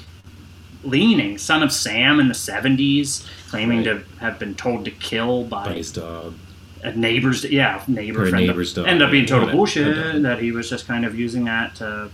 [0.84, 1.42] leanings.
[1.42, 3.86] Son of Sam in the 70s, claiming Right.
[3.86, 6.36] to have been told to kill by his dog
[6.84, 8.88] a neighbor's yeah neighbor friend neighbor's dog.
[8.88, 12.08] end up being total bullshit that he was just kind of using that to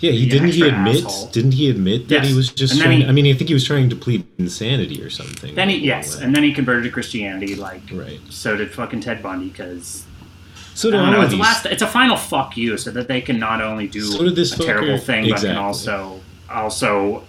[0.00, 1.04] Yeah, he didn't he admit?
[1.04, 1.26] asshole.
[1.28, 2.28] Didn't he admit that Yes.
[2.28, 3.00] he was just trying?
[3.02, 5.54] he- I mean, I think he was trying to plead insanity or something.
[5.54, 8.18] then he yes and then he converted to Christianity like right.
[8.30, 10.04] so did fucking Ted Bundy because
[10.74, 13.20] So I do all know it's last it's a final fuck you so that they
[13.20, 17.24] can not only do So a terrible thing but can also also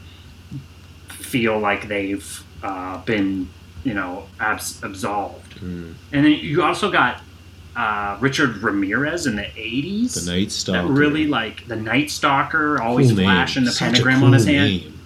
[1.10, 3.50] feel like they've uh, been
[3.84, 5.94] you know abs- absolved Mm.
[6.12, 7.22] and then you also got
[7.76, 13.10] uh, Richard Ramirez in the 80s the Night that really like the Night Stalker, always
[13.12, 14.70] Cool flashing the Such pentagram cool on his hand.
[14.70, 15.00] name.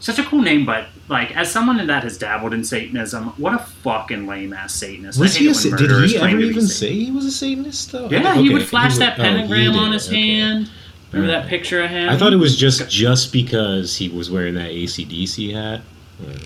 [0.00, 3.58] Such a cool name, but like as someone that has dabbled in Satanism, what a
[3.58, 5.18] fucking lame ass Satanist.
[5.18, 5.48] Was he?
[5.48, 8.08] A, did he ever even say he was a Satanist though?
[8.08, 10.36] Yeah, he would flash that would- oh, he pentagram on his okay.
[10.36, 10.70] hand.
[11.12, 12.08] Remember that picture of him?
[12.08, 15.80] I thought it was just just because he was wearing that ACDC hat.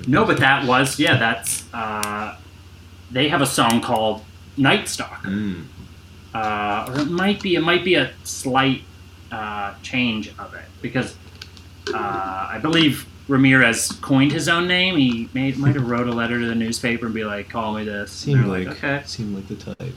[0.06, 1.16] No, but that was yeah.
[1.16, 2.36] That's uh,
[3.10, 4.24] they have a song called
[4.58, 5.28] Night Stalker.
[5.28, 5.64] Mm.
[6.34, 8.82] uh, or it might be it might be a slight
[9.32, 11.16] uh, change of it because
[11.94, 14.96] uh, I believe Ramirez coined his own name.
[14.96, 17.84] He made might have wrote a letter to the newspaper and be like, "Call me
[17.84, 19.94] this." Seemed they're like, okay, seemed like the type.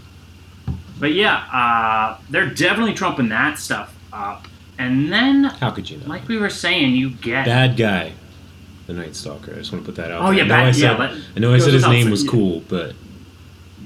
[1.00, 4.48] but yeah, uh, they're definitely trumping that stuff up.
[4.78, 6.08] And then, How could you know?
[6.08, 8.14] like we were saying, you get Bad guy,
[8.88, 9.52] the Night Stalker.
[9.54, 10.22] I just want to put that out.
[10.24, 10.38] Oh, there.
[10.38, 12.28] yeah, I know bad- I yeah, said, let- I know I said his name was
[12.28, 12.96] cool, but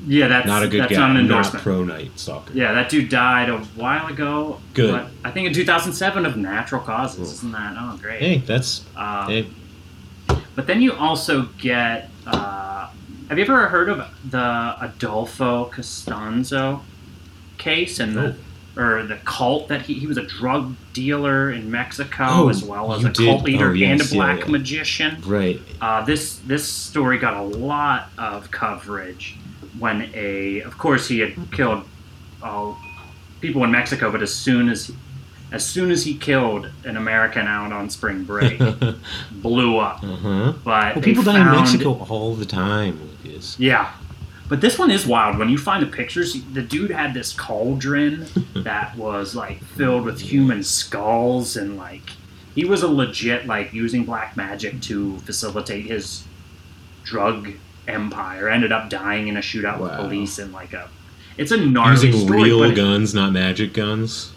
[0.05, 0.99] yeah, that's not a good that's guy.
[0.99, 1.63] not an not endorsement.
[1.63, 2.53] pro Night Stalker.
[2.53, 4.59] Yeah, that dude died a while ago.
[4.73, 4.91] Good.
[4.91, 7.17] But I think in 2007 of natural causes.
[7.17, 7.25] Cool.
[7.25, 7.75] Isn't that?
[7.77, 8.19] Oh, great.
[8.21, 9.47] Hey, that's Um, hey.
[10.55, 12.09] But then you also get.
[12.25, 12.89] Uh,
[13.29, 16.81] have you ever heard of the Adolfo Constanzo
[17.57, 18.35] case and the,
[18.77, 22.93] or the cult that he, he was a drug dealer in Mexico Oh, as well
[22.93, 24.51] as a cult leader oh, yes, and a yeah, black yeah.
[24.51, 25.21] magician.
[25.25, 25.59] Right.
[25.81, 29.37] Uh, this this story got a lot of coverage
[29.79, 31.83] when a, of course, he had killed
[32.41, 32.77] all
[33.41, 34.91] people in Mexico, but as soon as
[35.51, 38.59] as soon as he killed an American out on spring break,
[39.31, 40.03] blew up.
[40.03, 40.53] Uh-huh.
[40.63, 43.57] But Well, people die in Mexico all the time, Lucas.
[43.59, 43.93] Yeah.
[44.47, 45.37] But this one is wild.
[45.37, 50.19] When you find the pictures, the dude had this cauldron that was like filled with
[50.19, 52.11] human skulls and like
[52.53, 56.23] he was a legit like using black magic to facilitate his
[57.03, 57.51] drug
[57.87, 58.49] empire.
[58.49, 60.89] Ended up dying in a shootout with police and like a
[61.37, 64.31] it's a gnarly Using story, real it- guns, not magic guns.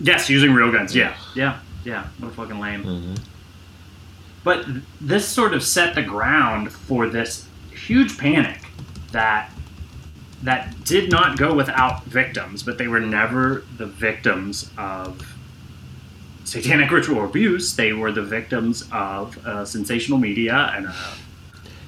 [0.00, 0.94] Yes, using real guns.
[0.94, 2.06] Yeah, yeah, yeah.
[2.18, 2.84] What a fucking lame.
[2.84, 3.18] Mhm.
[4.44, 4.66] But
[5.00, 8.60] this sort of set the ground for this huge panic
[9.12, 9.50] that
[10.42, 15.34] that did not go without victims, but they were never the victims of
[16.44, 17.74] satanic ritual abuse.
[17.74, 20.94] They were the victims of uh, sensational media and a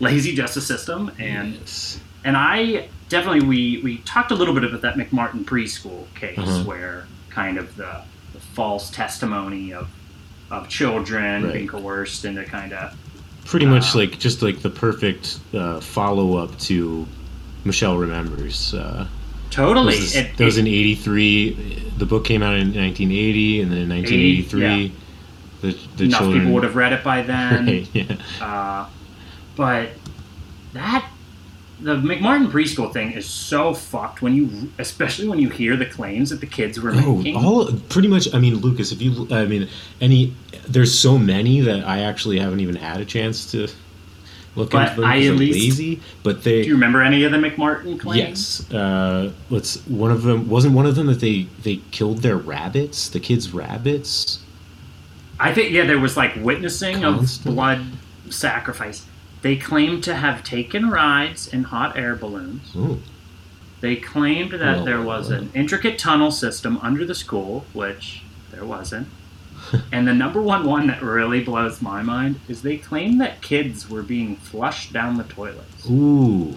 [0.00, 1.10] lazy justice system.
[1.18, 1.98] And Yes.
[2.24, 6.64] and I definitely we we talked a little bit about that McMartin preschool case Uh-huh.
[6.64, 9.88] where kind of the, the false testimony of
[10.50, 11.52] of children Right.
[11.54, 12.94] being coerced into kind of
[13.44, 17.06] Pretty much Uh, like just like the perfect uh, follow up to
[17.64, 18.74] Michelle Remembers.
[18.74, 19.06] Uh,
[19.50, 21.82] totally That was, it, that was it- in '83.
[21.96, 24.92] The book came out in 1980, and then in 1983,
[25.62, 26.40] the the enough children.
[26.40, 27.66] people would have read it by then.
[27.66, 28.16] Right, yeah.
[28.46, 28.86] Uh,
[29.58, 29.90] but
[30.72, 31.04] that
[31.80, 36.30] the McMartin preschool thing is so fucked when you, especially when you hear the claims
[36.30, 37.36] that the kids were Oh, making.
[37.36, 38.32] all pretty much.
[38.34, 39.68] I mean, Lucas, if you, I mean,
[40.00, 40.34] any,
[40.66, 43.68] there's so many that I actually haven't even had a chance to
[44.56, 46.00] look But into them I at I'm least- lazy.
[46.24, 48.60] But they, Do you remember any of the McMartin claims?
[48.70, 49.76] yes, uh, let's.
[49.86, 53.52] One of them wasn't one of them that they they killed their rabbits, the kids'
[53.52, 54.40] rabbits.
[55.38, 57.84] I think yeah, there was like witnessing of blood
[58.30, 59.04] sacrifice.
[59.42, 62.72] They claimed to have taken rides in hot air balloons.
[62.76, 62.98] Oh,
[63.80, 68.64] They claimed that Well, there was an intricate tunnel system under the school, which there
[68.64, 69.06] wasn't.
[69.92, 73.88] and the number one one that really blows my mind is they claim that kids
[73.90, 76.54] were being flushed down the toilets ooh,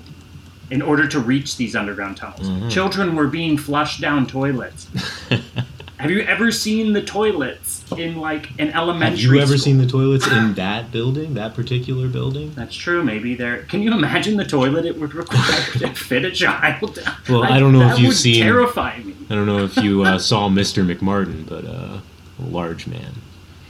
[0.70, 2.48] in order to reach these underground tunnels.
[2.50, 2.72] Mhm.
[2.72, 4.88] Children were being flushed down toilets.
[6.02, 9.22] Have you ever seen the toilets in like an elementary?
[9.22, 9.58] have you ever school?
[9.60, 12.54] seen the toilets in that building, that particular building?
[12.56, 13.04] That's true.
[13.04, 13.64] Maybe there.
[13.64, 16.98] Can you imagine the toilet it would require to fit a child?
[17.30, 19.16] Well, I don't know if you've would seen- Terrify me.
[19.30, 20.84] I don't know if you uh, saw Mr.
[20.84, 22.00] McMartin, but uh,
[22.40, 23.14] a large man.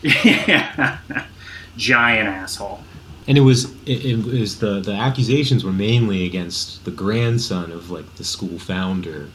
[0.01, 0.99] yeah.
[1.77, 2.81] Giant asshole.
[3.27, 7.89] and it was it, it was the the accusations were mainly against the grandson of
[7.91, 9.29] like the school founder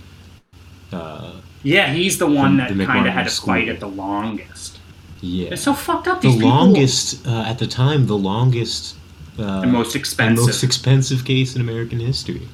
[0.93, 3.55] uh Yeah, he's the one that kind of had to school.
[3.55, 4.79] fight it the longest.
[5.21, 6.21] yeah It's so fucked up.
[6.21, 8.97] the These people, longest uh, at the time the longest
[9.39, 10.47] uh the most expensive.
[10.47, 12.49] most expensive case in american history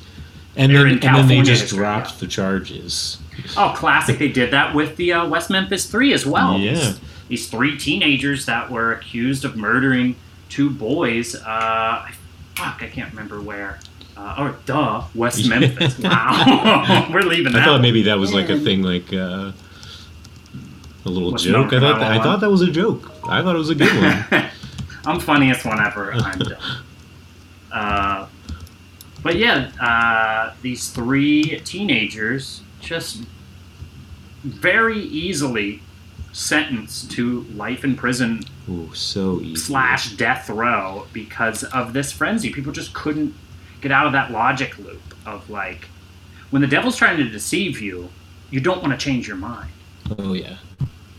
[0.57, 2.17] and Or then, and then they just history, dropped yeah.
[2.21, 3.19] the charges
[3.57, 4.19] oh, classic!
[4.19, 6.59] They did that with the uh, West Memphis Three as well.
[6.59, 6.75] Yeah.
[6.75, 10.15] These, these three teenagers that were accused of murdering
[10.51, 11.35] two boys.
[11.35, 12.13] Uh, I-
[12.55, 13.81] fuck, I can't remember where.
[14.17, 15.99] Uh, oh, duh, West Memphis.
[15.99, 17.63] Wow, we're leaving that.
[17.63, 17.83] i thought one.
[17.83, 19.53] maybe that was like a thing like uh
[21.05, 21.73] a little What's joke.
[21.73, 23.11] I thought that, I thought that was a joke.
[23.25, 23.93] I thought it was a good
[24.31, 24.51] one.
[25.05, 26.57] I'm funniest whenever I'm done.
[27.73, 28.27] Uh,
[29.23, 33.25] but yeah, uh, these three teenagers just
[34.45, 35.83] very easily
[36.33, 39.57] sentenced to life in prison Ooh, so easy.
[39.57, 42.53] slash death row because of this frenzy.
[42.53, 43.35] People just couldn't
[43.83, 45.89] get out of that logic loop of like,
[46.51, 48.09] when the devil's trying to deceive you,
[48.51, 49.71] you don't want to change your mind.
[50.19, 50.57] Oh yeah.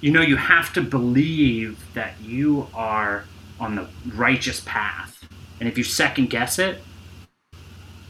[0.02, 3.26] you know you have to believe that you are
[3.60, 5.28] on the righteous path.
[5.60, 6.82] And if you second guess it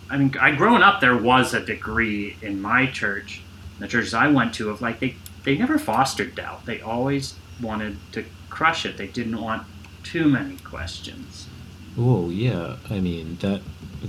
[0.10, 3.42] i mean i growing up there was a degree in my church
[3.80, 6.66] the churches i went to of like they they never fostered doubt.
[6.66, 8.98] They always wanted to crush it.
[8.98, 9.68] They didn't want
[10.04, 11.48] too many questions.
[11.98, 12.78] Oh yeah.
[12.90, 13.62] I mean that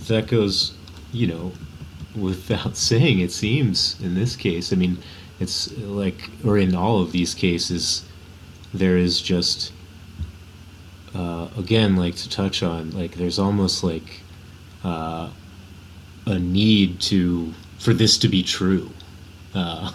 [0.08, 0.72] that goes,
[1.12, 1.52] you know,
[2.16, 3.20] without saying.
[3.20, 4.72] It seems in this case.
[4.72, 4.98] I mean,
[5.40, 8.04] it's like, or in all of these cases,
[8.72, 9.72] there is just,
[11.14, 14.20] uh, again, like to touch on, like there's almost like
[14.82, 15.30] uh,
[16.26, 18.90] a need to for this to be true.
[19.54, 19.92] Uh,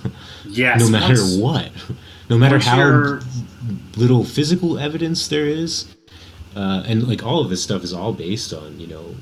[0.48, 1.72] yes no matter once- what,
[2.30, 3.22] no matter how you're-
[3.98, 5.94] little physical evidence there is,
[6.56, 9.16] uh, and like all of this stuff is all based on you know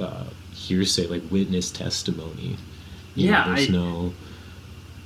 [0.00, 0.24] uh,
[0.54, 2.56] hearsay, like witness testimony.
[3.14, 4.14] You know, Yeah, there's I- no.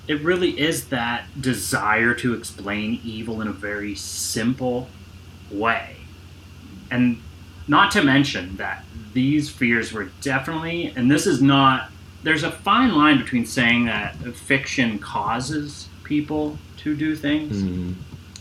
[0.09, 4.89] it really is that desire to explain evil in a very simple
[5.51, 5.97] way.
[6.91, 7.21] And
[7.69, 11.91] not to mention that these fears were definitely, and this is not
[12.23, 17.63] there's a fine line between saying that fiction causes people to do things.
[17.63, 17.95] Mhm.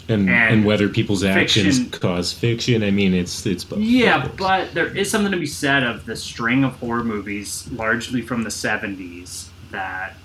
[0.07, 3.79] And, and And whether people's actions cause fiction, I mean, it's it's both.
[3.79, 4.35] Yeah, course.
[4.37, 8.43] but there is something to be said of the string of horror movies, largely from
[8.43, 10.15] the '70s, that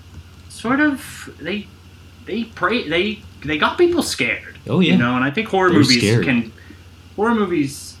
[0.49, 1.67] sort of they
[2.25, 4.59] they pray they they got people scared.
[4.67, 4.93] Oh, yeah.
[4.93, 6.25] you know, and I think horror They're movies scary.
[6.25, 6.51] can
[7.15, 7.97] horror movies.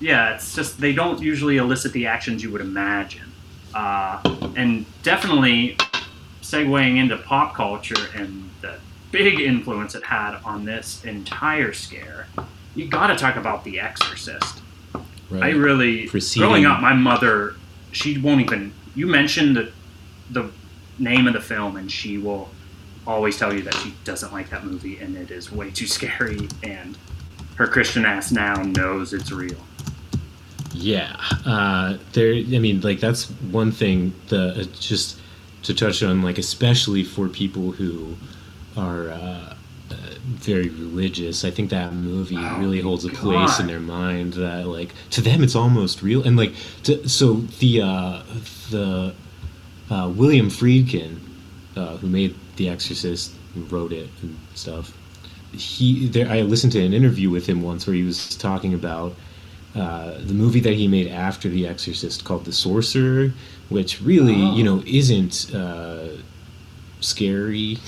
[0.00, 3.32] Yeah, it's just they don't usually elicit the actions you would imagine,
[3.74, 4.20] uh,
[4.56, 5.76] and definitely
[6.42, 8.78] segueing into pop culture and the
[9.10, 12.26] big influence it had on this entire scare.
[12.74, 14.60] You got to talk about The Exorcist.
[15.30, 15.42] right.
[15.42, 17.54] I really Preceding- growing up, my mother
[17.92, 18.72] she won't even.
[18.94, 19.72] You mention the
[20.30, 20.50] the
[20.98, 22.50] name of the film, and she will
[23.06, 26.48] always tell you that she doesn't like that movie, and it is way too scary.
[26.62, 26.98] And
[27.56, 29.56] her Christian ass now knows it's real.
[30.72, 32.34] Yeah, uh, there.
[32.34, 34.12] I mean, like that's one thing.
[34.28, 35.18] The uh, just
[35.62, 38.16] to touch on, like especially for people who
[38.78, 39.54] are uh,
[39.90, 39.96] uh,
[40.48, 41.44] very religious.
[41.44, 45.20] I think that movie Oh, really holds a place in their mind that, like, to
[45.20, 46.22] them it's almost real.
[46.26, 46.52] And like,
[46.84, 48.22] to, so the uh,
[48.70, 49.14] the
[49.90, 51.18] uh, William Friedkin,
[51.76, 54.92] uh, who made The Exorcist, and wrote it and stuff.
[55.52, 56.28] He there.
[56.30, 59.14] I listened to an interview with him once where he was talking about
[59.74, 63.32] uh, the movie that he made after The Exorcist called The Sorcerer,
[63.70, 64.54] which really, Oh.
[64.56, 66.08] you know, isn't uh,
[67.00, 67.78] scary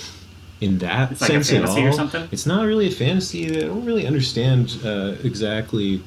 [0.60, 1.92] in that It's like a sense at fantasy or all.
[1.96, 2.28] something?
[2.32, 3.46] It's not really a fantasy.
[3.56, 6.02] I don't really understand uh, exactly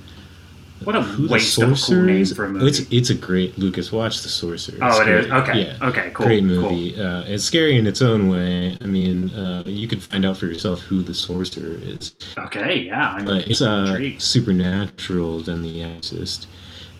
[0.83, 2.33] What a who the waste of a cool name is.
[2.33, 2.67] for a Oh, movie.
[2.67, 3.91] It's it's a great Lucas.
[3.91, 4.77] Watch The Sorcerer.
[4.81, 5.25] oh, It's it is.
[5.27, 5.41] great.
[5.41, 5.61] Okay.
[5.79, 5.87] Yeah.
[5.89, 6.11] Okay.
[6.13, 6.25] Cool.
[6.27, 6.49] Great cool.
[6.71, 6.99] movie.
[7.01, 8.77] Uh, it's scary in its own way.
[8.81, 12.79] I mean, uh, you could find out for yourself who the sorcerer is Okay.
[12.81, 13.13] Yeah.
[13.15, 16.47] I'm but it's uh, supernatural than the Exorcist,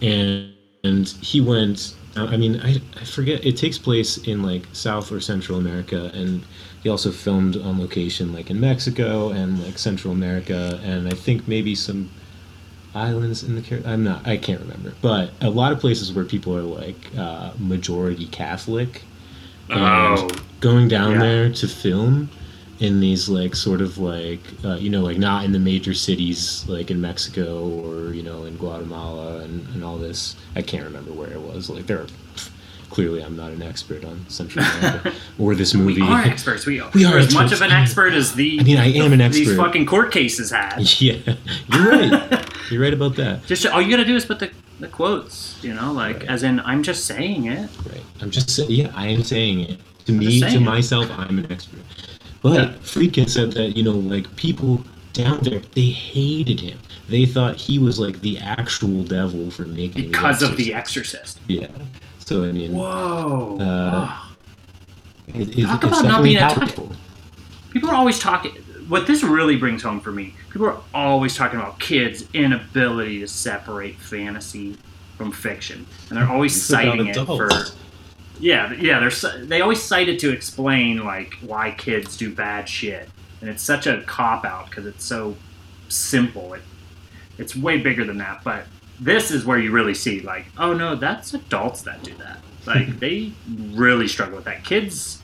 [0.02, 1.94] and and he went.
[2.16, 3.44] I mean, I, I forget.
[3.46, 6.44] It takes place in like South or Central America, and
[6.84, 11.48] he also filmed on location like in Mexico and like Central America, and I think
[11.48, 12.10] maybe some
[12.94, 13.92] islands in the Caribbean.
[13.94, 14.28] I'm not.
[14.28, 19.02] I can't remember, but a lot of places where people are like uh, majority Catholic,
[19.70, 19.80] and
[20.20, 20.30] Oh.
[20.60, 21.20] going down Yeah.
[21.20, 22.30] there to film
[22.80, 26.66] in these like sort of like uh, you know like not in the major cities
[26.68, 31.12] like in Mexico or you know in Guatemala and, and all this I can't remember
[31.12, 32.08] where it was like there are
[32.90, 36.66] clearly I'm not an expert on Central America or this movie We are experts.
[36.66, 38.60] We, We are as much of an expert as the.
[38.60, 40.80] I mean, I am an expert These fucking court cases had.
[41.02, 41.18] yeah
[41.72, 44.88] you're right you're right about that Just all you gotta do is put the, the
[44.88, 45.64] quotes.
[45.64, 46.30] You know, like Right.
[46.30, 47.70] as in I'm just saying it.
[47.90, 51.52] right I'm just saying yeah I am saying it to me to myself I'm an
[51.52, 51.80] expert
[52.44, 52.74] but Yeah.
[52.84, 54.84] Friedkin said that you know like people
[55.14, 56.78] down there they hated him
[57.10, 61.40] they thought he was like the actual devil for making because of the Exorcist.
[61.48, 61.68] Yeah.
[62.20, 63.58] So I mean, Whoa.
[63.60, 64.20] Uh,
[65.28, 66.92] it, Talk about not being a powerful.
[67.72, 68.52] People are always talking.
[68.88, 73.28] What this really brings home for me, people are always talking about kids' inability to
[73.28, 74.78] separate fantasy
[75.18, 77.50] from fiction, and they're always citing it for.
[78.44, 83.10] Yeah, yeah, they're they always cite it to explain like why kids do bad shit,
[83.40, 85.38] and it's such a cop out because it's so
[85.88, 86.54] simple.
[86.54, 86.62] It
[87.38, 88.66] it's way bigger than that, but
[89.00, 92.40] this is where you really see like, oh no, that's adults that do that.
[92.66, 94.66] Like they really struggle with that.
[94.66, 95.24] Kids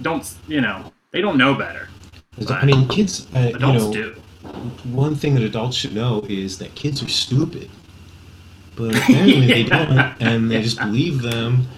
[0.00, 1.90] don't, you know, they don't know better.
[2.48, 3.26] I mean, kids.
[3.36, 4.14] Uh, you Adults know, do.
[4.84, 7.68] one thing that adults should know is that kids are stupid,
[8.74, 11.68] but apparently they don't, and they just believe them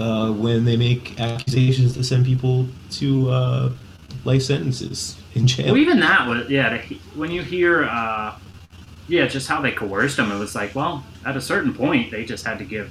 [0.00, 3.72] uh, when they make accusations to send people to uh,
[4.24, 5.72] life sentences in jail.
[5.72, 6.76] Well, even that was yeah.
[6.76, 8.38] To, when you hear, uh,
[9.08, 12.24] yeah, just how they coerced them, it was like, well, at a certain point, they
[12.24, 12.90] just had to give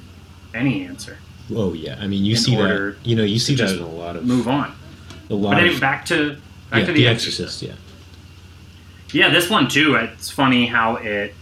[0.54, 1.18] any answer,
[1.56, 2.96] oh yeah, I mean, you see that.
[3.04, 4.76] You know, you see that just in a lot of move on.
[5.30, 6.36] a lot But anyway, back to
[6.70, 7.62] back yeah, to the the, Exorcist.
[7.62, 7.74] Yeah.
[9.12, 9.96] Yeah, this one too.
[9.96, 11.34] It's funny how it.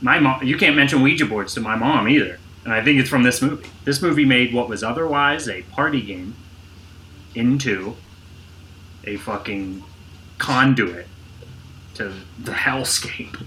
[0.00, 0.42] My mom.
[0.42, 3.42] You can't mention Ouija boards to my mom either, and I think it's from this
[3.42, 3.68] movie.
[3.84, 6.34] This movie made what was otherwise a party game
[7.34, 7.96] into
[9.04, 9.82] a fucking
[10.38, 11.06] conduit
[11.94, 13.42] to the hellscape.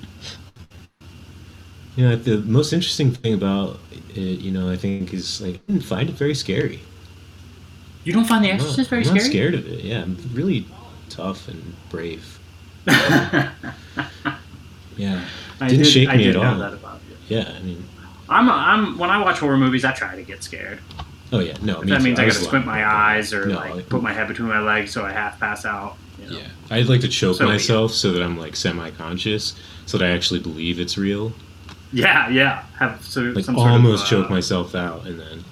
[1.96, 3.80] You know, the most interesting thing about
[4.14, 6.82] it, you know, I think is like I didn't find it very scary.
[8.04, 9.20] You don't find The I'm not- Exorcist very scary?
[9.20, 9.52] I'm scary?
[9.52, 9.84] scared of it.
[9.84, 10.68] Yeah, I'm really
[11.10, 12.38] tough and brave.
[14.98, 15.26] Yeah,
[15.60, 16.60] I Didn't did, shake I me did at know all.
[16.60, 17.38] that about you.
[17.38, 17.52] yeah.
[17.54, 17.84] I mean,
[18.30, 20.80] I'm, I'm when I watch horror movies, I try to get scared.
[21.32, 21.82] oh yeah, no.
[21.82, 24.28] If that means I was gotta squint my eyes or No, like put my head
[24.28, 25.98] between my legs so I half pass out.
[26.24, 26.38] You know?
[26.40, 27.52] Yeah, I'd like to choke So, yeah.
[27.52, 29.54] myself so that I'm like semi-conscious,
[29.86, 31.34] so that I actually believe it's real.
[31.94, 32.64] yeah, yeah.
[32.80, 35.44] Have so Like some sort almost of, uh, choke myself out, and then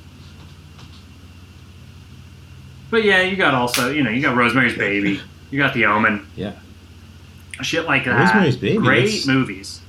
[2.89, 5.19] But yeah, you got also, you know, you got Rosemary's Baby,
[5.51, 6.53] you got The Omen, Yeah.
[7.61, 8.19] shit like that.
[8.19, 9.81] Rosemary's Baby, Great movies.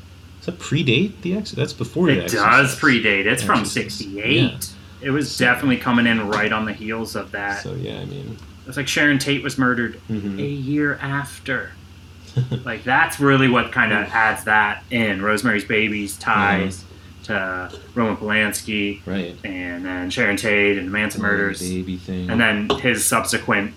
[0.45, 1.53] Does that predate the Ex?
[1.53, 2.35] That's before the X.
[2.35, 3.25] It does predate.
[3.25, 3.99] It's from Exorcist.
[3.99, 4.71] '68.
[5.01, 7.63] It was definitely coming in right on the heels of that.
[7.63, 8.37] So yeah, I mean,
[8.67, 10.39] It's like Sharon Tate was murdered mhm.
[10.39, 11.73] a year after.
[12.65, 15.23] like that's really what kind of adds that in.
[15.23, 16.85] Rosemary's Baby's ties
[17.25, 19.35] to Roman Polanski, right.
[19.45, 22.29] and then Sharon Tate and the Manson murders, baby thing.
[22.29, 23.73] and then his subsequent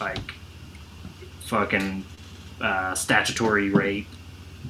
[0.00, 0.34] like
[1.46, 2.04] fucking
[2.60, 4.06] uh, statutory rape.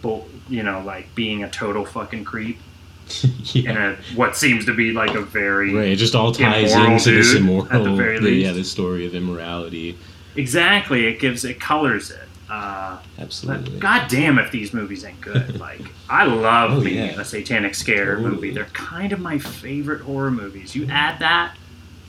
[0.00, 2.58] Bull, you know, like being a total fucking creep
[3.22, 3.30] in
[3.64, 3.90] yeah.
[3.90, 7.34] a what seems to be like a very Right, it just all ties into this
[7.34, 9.96] immoral, at the yeah, this story of immorality.
[10.36, 11.06] exactly.
[11.06, 12.20] It gives it colors it.
[12.50, 13.78] Uh, Absolutely.
[13.78, 15.58] God damn if these movies ain't good.
[15.64, 15.80] Like
[16.10, 17.20] I love Oh, me yeah.
[17.20, 18.30] a satanic scare Totally.
[18.34, 18.50] movie.
[18.52, 20.74] They're kind of my favorite horror movies.
[20.76, 21.56] You add that,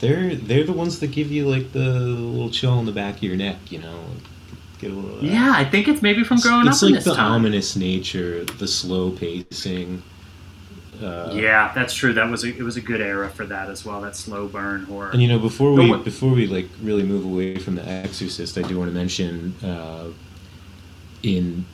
[0.00, 3.22] They're they're the ones that give you like the little chill in the back of
[3.22, 4.04] your neck, you know.
[4.78, 5.24] Get a little.
[5.24, 7.32] yeah, I think it's maybe from growing it's up in like the time.
[7.32, 10.02] ominous nature, the slow pacing.
[11.02, 12.12] Uh, yeah, that's true.
[12.12, 14.00] That was a, it was a good era for that as well.
[14.00, 15.10] That slow burn horror.
[15.10, 18.62] And you know, before we before we like really move away from the Exorcist, I
[18.62, 20.08] do want to mention uh,
[21.22, 21.64] in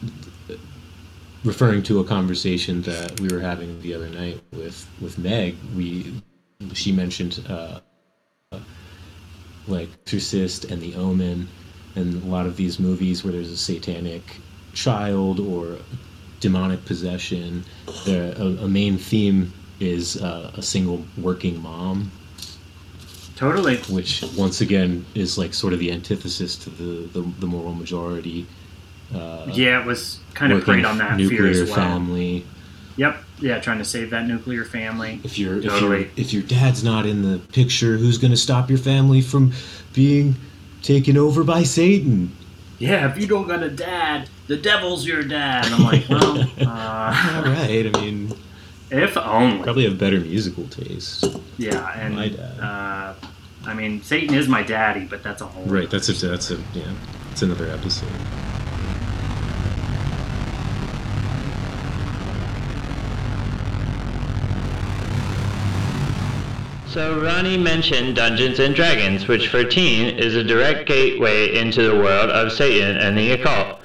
[1.44, 5.56] referring to a conversation that we were having the other night with with Meg.
[5.76, 6.22] We
[6.72, 7.80] she mentioned uh,
[9.66, 11.48] like Exorcist and The Omen,
[11.94, 14.22] and a lot of these movies where there's a satanic
[14.72, 15.78] child or
[16.40, 17.64] demonic possession.
[18.04, 22.10] The, a, a main theme is uh, a single working mom
[23.42, 23.76] totally.
[23.94, 28.46] which once again is like sort of the antithesis to the the, the moral majority.
[29.14, 31.74] Uh, yeah, it was kind of preyed on that fear as well.
[31.74, 32.46] family.
[32.96, 33.24] Yep.
[33.40, 35.20] Yeah, trying to save that nuclear family.
[35.24, 35.98] If your if Totally.
[35.98, 39.52] your if your dad's not in the picture, who's going to stop your family from
[39.92, 40.36] being
[40.82, 42.36] taken over by Satan?
[42.78, 45.66] Yeah, if you don't got a dad, the devil's your dad.
[45.66, 48.32] And I'm like, well, uh, All right, I mean,
[48.90, 49.62] if only.
[49.62, 51.24] probably have better musical taste.
[51.58, 52.60] Yeah, and My dad.
[52.60, 53.14] Uh,
[53.64, 55.64] I mean, Satan is my daddy, but that's a whole.
[55.64, 56.92] Right, that's a that's a yeah,
[57.30, 58.08] it's another episode.
[66.92, 71.96] So Ronnie mentioned Dungeons and Dragons, which for teen is a direct gateway into the
[71.96, 73.80] world of Satan and the occult.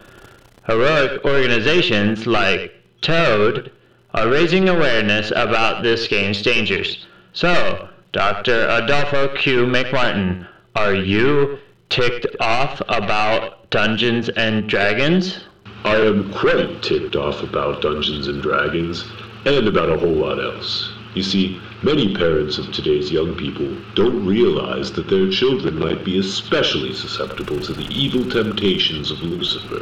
[0.66, 3.72] Heroic organizations like Toad
[4.14, 7.05] are raising awareness about this game's dangers.
[7.32, 8.68] So, Dr.
[8.70, 9.66] Adolfo Q.
[9.66, 10.45] McMartin,
[10.76, 15.45] are you ticked off about Dungeons and Dragons?
[15.86, 19.05] I am quite ticked off about Dungeons and Dragons
[19.45, 20.97] and about a whole lot else.
[21.18, 26.20] You see, many parents of today's young people don't realize that their children might be
[26.20, 29.82] especially susceptible to the evil temptations of Lucifer.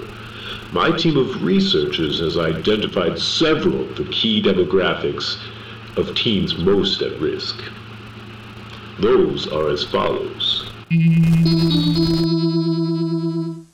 [0.71, 5.38] My team of researchers has identified several of the key demographics
[5.97, 7.61] of teens most at risk.
[9.01, 10.71] Those are as follows.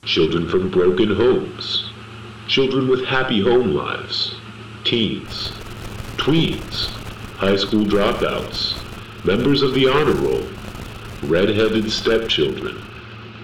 [0.04, 1.88] Children from broken homes,
[2.48, 4.34] children with happy home lives,
[4.82, 5.52] teens,
[6.16, 6.91] tweens,
[7.42, 8.80] high school dropouts,
[9.24, 10.46] members of the honor roll,
[11.24, 12.80] red-headed stepchildren,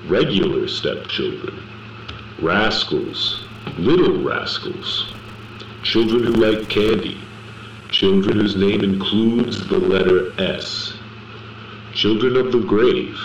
[0.07, 1.61] regular stepchildren,
[2.41, 3.45] rascals,
[3.77, 5.13] little rascals,
[5.83, 7.21] children who like candy,
[7.89, 10.97] children whose name includes the letter S,
[11.93, 13.19] children of the grave,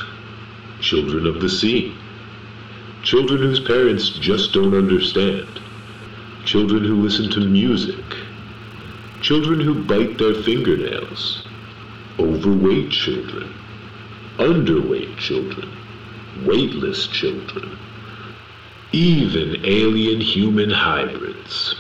[0.82, 1.96] children of the sea,
[3.04, 5.48] children whose parents just don't understand,
[6.46, 8.04] children who listen to music,
[9.24, 11.48] children who bite their fingernails,
[12.20, 13.54] overweight children,
[14.38, 15.72] underweight children,
[16.46, 17.78] weightless children,
[18.92, 21.74] even alien human hybrids.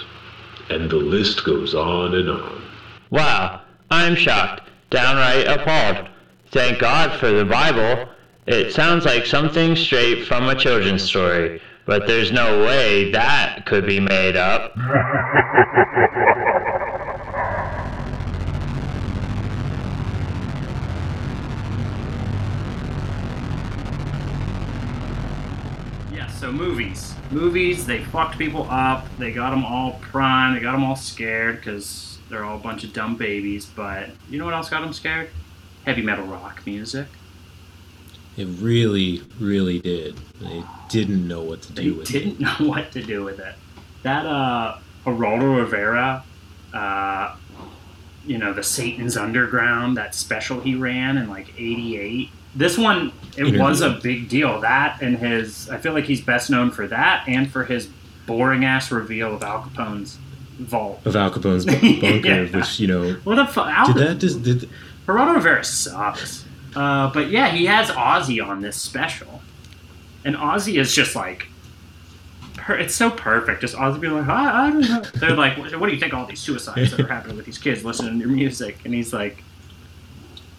[0.69, 2.61] And the list goes on and on.
[3.09, 6.07] Wow, I'm shocked, downright appalled.
[6.51, 8.09] Thank God for the Bible.
[8.47, 13.85] It sounds like something straight from a children's story, but there's no way that could
[13.85, 14.77] be made up.
[26.13, 27.15] Yeah, so movies.
[27.31, 29.07] Movies, they fucked people up.
[29.17, 30.57] They got them all primed.
[30.57, 33.65] They got them all scared because they're all a bunch of dumb babies.
[33.65, 35.29] But you know what else got them scared?
[35.85, 37.07] Heavy metal rock music.
[38.35, 40.17] It really, really did.
[40.41, 42.11] They didn't know what to They do with it.
[42.13, 43.55] They didn't know what to do with it.
[44.01, 46.25] That, uh, Geraldo Rivera,
[46.73, 47.37] uh,
[48.25, 52.31] you know, the Satan's Underground, that special he ran in like '88.
[52.55, 54.61] This one, it was a big deal.
[54.61, 57.89] That and his, I feel like he's best known for that and for his
[58.27, 60.17] boring ass reveal of Al Capone's
[60.59, 61.01] vault.
[61.05, 62.57] Of Al Capone's bu- bunker, Yeah.
[62.57, 63.67] which you know, What the fuck?
[63.67, 64.69] Al- did that just did
[65.07, 66.45] Geraldo Rivera sucks.
[66.75, 69.41] Uh, but yeah, he has Ozzy on this special,
[70.25, 71.47] and Ozzy is just like,
[72.55, 73.61] per- it's so perfect.
[73.61, 75.01] Just Ozzy being like, I, I don't know.
[75.15, 77.57] They're like, what, what do you think all these suicides that are happening with these
[77.57, 78.77] kids listening to your music?
[78.85, 79.43] And he's like,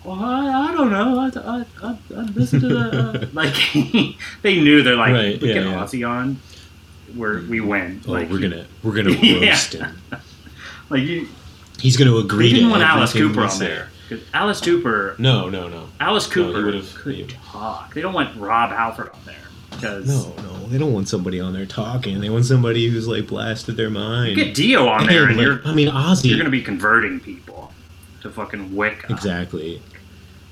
[0.04, 1.18] well, I, I don't know.
[1.18, 3.54] I, I, I, I listen to the uh, like.
[4.42, 5.74] they knew they're like, Right, we yeah, get yeah.
[5.84, 6.38] Ozzy on,
[7.16, 8.00] we're we win.
[8.06, 9.50] oh like we're gonna we're gonna Yeah.
[9.50, 9.96] roast him.
[10.90, 11.28] like you.
[11.80, 12.48] He's gonna agree.
[12.48, 13.66] They didn't to want Alice everything Cooper we on say.
[13.68, 13.88] there.
[14.08, 17.94] 'Cause Alice Cooper No, no, no, Alice No, Cooper would've- could he- talk.
[17.94, 19.36] They don't want Rob Halford on there
[19.70, 20.66] because no, no.
[20.68, 22.20] They don't want somebody on there talking.
[22.20, 24.36] They want somebody who's like blasted their mind.
[24.36, 26.28] you get Dio on there, and Like, you're I mean, Ozzy.
[26.28, 27.72] you're gonna be converting people
[28.22, 29.10] to fucking Wicca.
[29.12, 29.80] Exactly.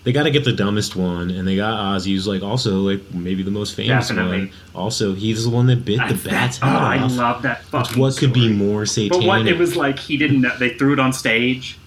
[0.05, 3.15] They got to get the dumbest one, and they got Ozzy, who's like also like
[3.15, 4.39] maybe the most famous Definitely.
[4.47, 4.51] one.
[4.75, 7.63] Also, he's the one that bit I, the bat's that, oh, head I love that
[7.67, 8.01] fucking.
[8.01, 9.13] what could be more satanic?
[9.21, 10.57] But what it was like, he didn't know.
[10.59, 11.79] They threw it on stage.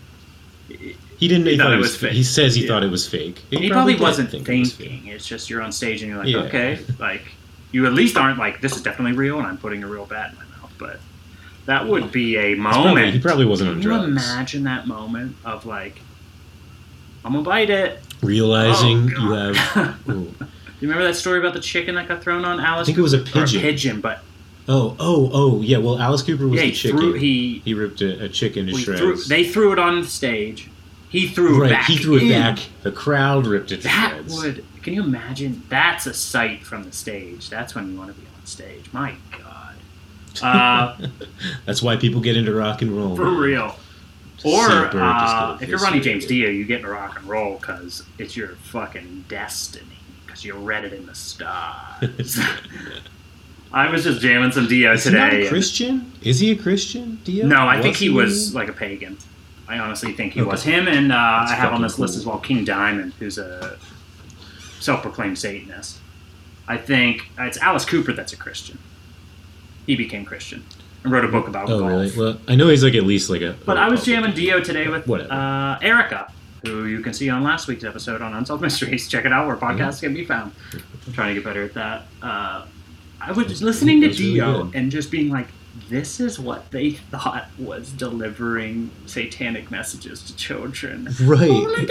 [0.69, 1.45] he didn't.
[1.45, 1.87] He, he thought thought it was.
[1.91, 2.11] was fake.
[2.13, 2.67] He says he Yeah.
[2.69, 3.39] thought it was fake.
[3.49, 5.07] He, probably, did wasn't think it was thinking.
[5.07, 6.39] It's just you're on stage and you're like, Yeah.
[6.43, 7.23] okay, like
[7.73, 10.31] you at least aren't like this is definitely real, and I'm putting a real bat
[10.31, 10.71] in my mouth.
[10.77, 10.99] But
[11.65, 13.13] that would be a He's probably- moment.
[13.13, 14.07] he probably wasn't on Can you drugs.
[14.07, 15.99] imagine that moment of like,
[17.25, 17.99] I'm gonna bite it.
[18.25, 20.09] Realizing Oh, you have.
[20.09, 20.33] Ooh.
[20.81, 22.81] You remember that story about the chicken that got thrown on Alice?
[22.81, 23.61] I think it was a pigeon.
[23.61, 24.21] pigeon, but
[24.67, 25.77] Oh, oh, oh, yeah.
[25.77, 26.97] Well, Alice Cooper was yeah, the he chicken.
[26.99, 28.99] threw he, He ripped a, a chicken to we shreds.
[28.99, 30.69] threw, they threw it on the stage.
[31.09, 31.85] He threw it right, back.
[31.85, 32.29] he threw it in.
[32.29, 32.59] back.
[32.81, 34.35] The crowd ripped it to That shreds.
[34.41, 34.65] would.
[34.81, 35.63] Can you imagine?
[35.69, 37.49] That's a sight from the stage.
[37.49, 38.85] That's when you want to be on stage.
[38.91, 39.41] My God.
[40.43, 40.97] Uh,
[41.65, 43.15] That's why people get into rock and roll.
[43.15, 43.77] for real.
[44.45, 46.25] Or see a bird just uh, if you're Ronnie James.
[46.25, 49.85] Dio, you get into rock and roll because it's your fucking destiny.
[50.25, 52.39] Because you read it in the stars.
[53.73, 55.45] I was just jamming some Dio Is he today.
[55.47, 56.11] a Christian?
[56.21, 57.19] Is he a Christian?
[57.23, 57.45] Dio?
[57.45, 59.17] No, I think Was he was like a pagan.
[59.67, 60.49] I honestly think he Okay.
[60.51, 60.63] was.
[60.63, 61.15] Him and uh,
[61.49, 63.77] I have on this list as well King Diamond, who's a
[64.79, 65.97] self-proclaimed Satanist.
[66.67, 68.77] I think it's Alice Cooper that's a Christian.
[69.87, 70.63] He became Christian
[71.05, 71.89] wrote a book about Oh, golf.
[71.91, 72.11] really?
[72.17, 73.55] Well, I know he's like at least like a.
[73.65, 76.31] But I was jamming Dio today with uh, Erica,
[76.63, 79.07] who you can see on last week's episode on Unsolved Mysteries.
[79.09, 80.51] Check it out where podcasts can be found.
[81.07, 82.03] I'm trying to get better at that.
[82.21, 82.65] Uh,
[83.21, 85.47] I was just listening to That's really Dio and just being like,
[85.89, 91.09] this is what they thought was delivering satanic messages to children.
[91.23, 91.49] Right.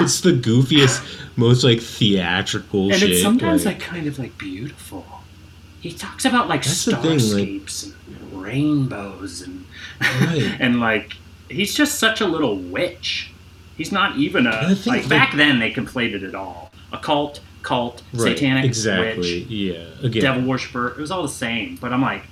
[0.00, 1.02] It's the goofiest,
[1.36, 3.12] most like theatrical and shit.
[3.12, 5.06] it's sometimes like, like kind of like beautiful.
[5.80, 9.64] He talks about like That's the thing, like- starscapes and rainbows and
[10.00, 10.56] Right.
[10.60, 11.14] and like
[11.48, 13.30] he's just such a little witch.
[13.76, 16.70] He's not even a And I think, like back then they conflated it all.
[16.92, 19.40] A cult, cult, right, satanic, exactly.
[19.40, 19.86] witch, Yeah.
[20.02, 20.88] Again, devil worshiper.
[20.88, 21.76] It was all the same.
[21.80, 22.22] But I'm like,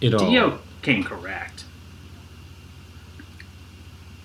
[0.00, 0.28] it all.
[0.28, 1.64] Dio came correct.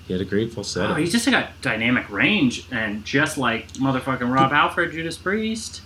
[0.07, 0.93] He had a great falsetto.
[0.93, 5.83] Oh, he's just got dynamic range and just like motherfucking Rob Halford, Judas Priest.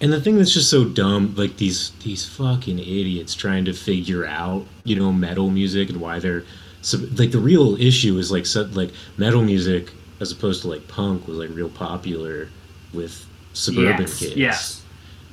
[0.00, 4.26] And the thing that's just so dumb, like these these fucking idiots trying to figure
[4.26, 6.44] out, you know, metal music and why they're
[6.82, 9.90] so, like the real issue is like so, like metal music
[10.20, 12.48] as opposed to like punk was like real popular
[12.92, 14.36] with suburban yes, kids.
[14.36, 14.82] yes.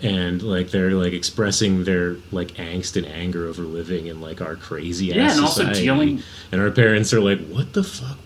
[0.02, 4.56] And like they're like expressing their like angst and anger over living in like our
[4.56, 8.18] crazy ass Yeah, and also dealing- And our parents are like, "What the fuck?"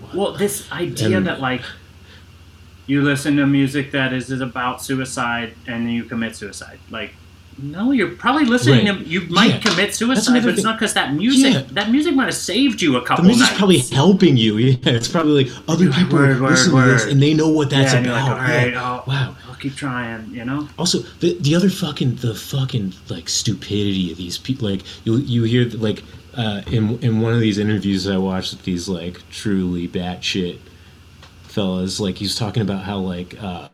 [0.00, 0.14] What?
[0.14, 1.62] Well, this idea And- that like
[2.86, 6.78] you listen to music that is, is about suicide and you commit suicide.
[6.90, 7.14] Like,
[7.62, 8.98] no, you're probably listening Right.
[8.98, 9.58] to you might Yeah.
[9.58, 10.64] commit suicide, but it's thing.
[10.64, 11.62] not because that music Yeah.
[11.72, 13.22] that music might have saved you a couple.
[13.24, 13.58] the music's nights.
[13.58, 14.56] probably helping you.
[14.56, 17.12] Yeah, it's probably like other You're like, people word, word, listen to this word.
[17.12, 18.14] and they know what that's yeah, about.
[18.14, 18.74] like, all right.
[18.74, 19.36] I'll, Wow.
[19.48, 20.30] I'll keep trying.
[20.34, 24.68] You know, Also, the the other fucking the fucking like stupidity of these people.
[24.70, 26.02] Like you you hear like
[26.34, 30.56] uh, in in one of these interviews I watched with these like truly batshit
[31.52, 32.00] fellas.
[32.00, 33.68] Like he was talking about how like uh,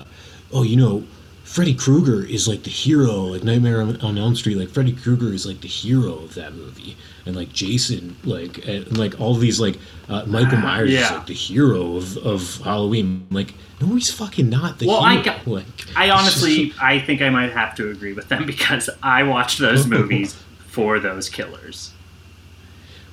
[0.53, 1.05] oh you know.
[1.45, 4.57] Freddy Krueger is like the hero, like Nightmare on, Elm Street.
[4.59, 8.99] Like Freddy Krueger is like the hero of that movie, and like Jason, like and,
[8.99, 9.79] like all these like
[10.11, 13.27] uh, Michael Myers is like the hero of, of Halloween.
[13.31, 15.25] Like no, he's fucking not the Well, I hero.
[15.25, 15.65] got- like,
[15.97, 19.87] I honestly I think I might have to agree with them because I watched those
[19.87, 21.93] movies for those killers.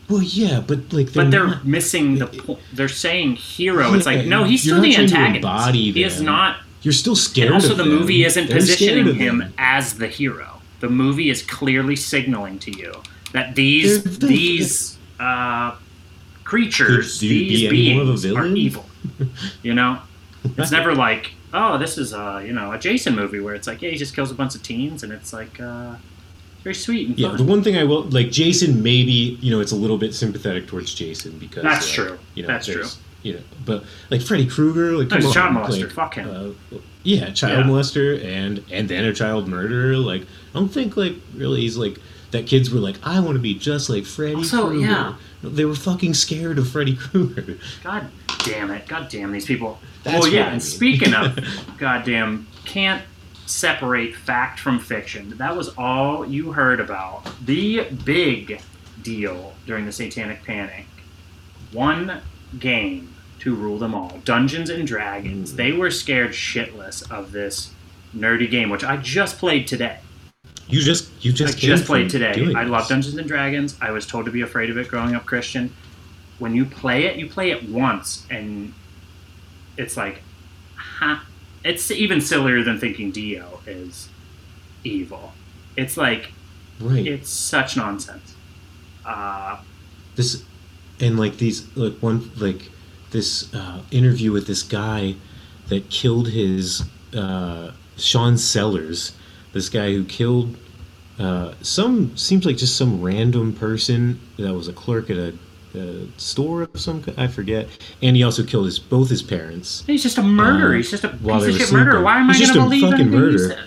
[0.10, 2.60] Well, yeah, but like, they're But they're not- missing the point.
[2.74, 3.94] They're saying hero.
[3.94, 5.74] It's like no, he's still the antagonist.
[5.76, 7.48] He is not You're still scared.
[7.48, 7.90] And also, the them.
[7.90, 10.62] movie isn't They're positioning him as the hero.
[10.82, 12.94] The movie is clearly signaling to you
[13.34, 15.76] that these They're- these uh,
[16.44, 18.86] creatures, Could these be any of a beings are evil.
[19.64, 20.00] You know,
[20.58, 23.82] it's never like, oh, this is a you know a Jason movie where it's like,
[23.82, 25.96] yeah, he just kills a bunch of teens, and it's like uh,
[26.66, 27.38] very sweet and Yeah, fun.
[27.38, 30.68] the one thing I will like Jason maybe you know it's a little bit sympathetic
[30.68, 32.20] towards Jason because That's like, true.
[32.34, 32.86] You know, That's true.
[33.24, 35.84] You know, but like Freddy Krueger, like No, child molester.
[35.84, 36.56] like, Fuck him.
[36.74, 37.72] Uh, yeah, child Yeah.
[37.72, 39.96] molester and and then a child murderer.
[39.98, 42.00] Like I don't think like really he's like
[42.32, 42.48] that.
[42.48, 44.36] Kids were like, I want to be just like Freddy.
[44.36, 44.86] Also, Krueger.
[44.88, 45.14] yeah.
[45.44, 47.58] No, they were fucking scared of Freddy Krueger.
[47.84, 48.08] God
[48.44, 48.88] damn it!
[48.88, 49.80] God damn these people.
[50.04, 50.48] That's well, yeah.
[50.48, 51.38] I And speaking of
[51.78, 53.04] goddamn, can't
[53.46, 55.38] separate fact from fiction.
[55.38, 57.28] That was all you heard about.
[57.46, 58.62] The big
[59.02, 60.86] deal during the Satanic Panic.
[61.72, 62.22] One
[62.60, 64.20] game to rule them all.
[64.24, 65.54] Dungeons and Dragons.
[65.54, 65.56] Mm.
[65.56, 67.72] They were scared shitless of this
[68.16, 70.00] nerdy game, which I just played today.
[70.68, 72.54] You just you just came just played today.
[72.56, 73.78] I love Dungeons and Dragons.
[73.82, 75.72] I was told to be afraid of it growing up Christian.
[76.40, 78.74] When you play it, you play it once, and
[79.78, 80.22] it's like,
[80.76, 81.20] huh?
[81.66, 84.08] It's even sillier than thinking Dio is
[84.84, 85.34] evil.
[85.76, 86.32] It's like
[86.80, 87.06] right.
[87.06, 88.36] it's such nonsense.
[89.04, 89.58] Uh,
[90.16, 90.44] this
[91.00, 92.70] and like these like one like
[93.12, 95.16] this uh, interview with this guy
[95.70, 96.84] that killed his
[97.16, 99.14] uh, Sean Sellers,
[99.54, 100.56] this guy who killed
[101.18, 105.34] uh, some seems like just some random person that was a clerk at a,
[105.78, 107.68] a store of some I forget,
[108.02, 109.84] and he also killed his both his parents.
[109.88, 110.74] he's just a murderer.
[110.74, 112.02] Uh, he's just a piece of shit murderer.
[112.02, 113.58] Why am I He's going to just a believe fucking murderer.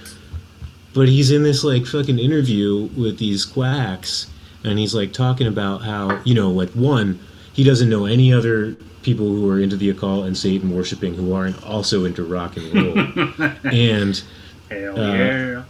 [0.95, 4.27] But he's in this like fucking interview with these quacks,
[4.65, 7.21] and he's like talking about how you know, like one,
[7.53, 11.33] he doesn't know any other people who are into the occult and Satan worshiping who
[11.33, 14.23] aren't also into rock and roll, and
[14.71, 15.63] Hell Uh, yeah.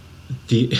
[0.48, 0.72] the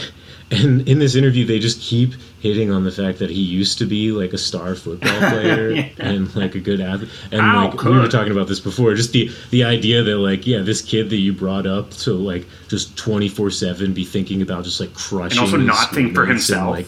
[0.51, 3.85] and in this interview they just keep hitting on the fact that he used to
[3.85, 5.89] be like a star football player Yeah.
[5.99, 9.13] and like a good athlete and How like we were talking about this before just
[9.13, 12.97] the the idea that like yeah this kid that you brought up to like just
[12.97, 16.71] 24/7 be thinking about just like crushing And also not think for students and, himself.
[16.77, 16.87] like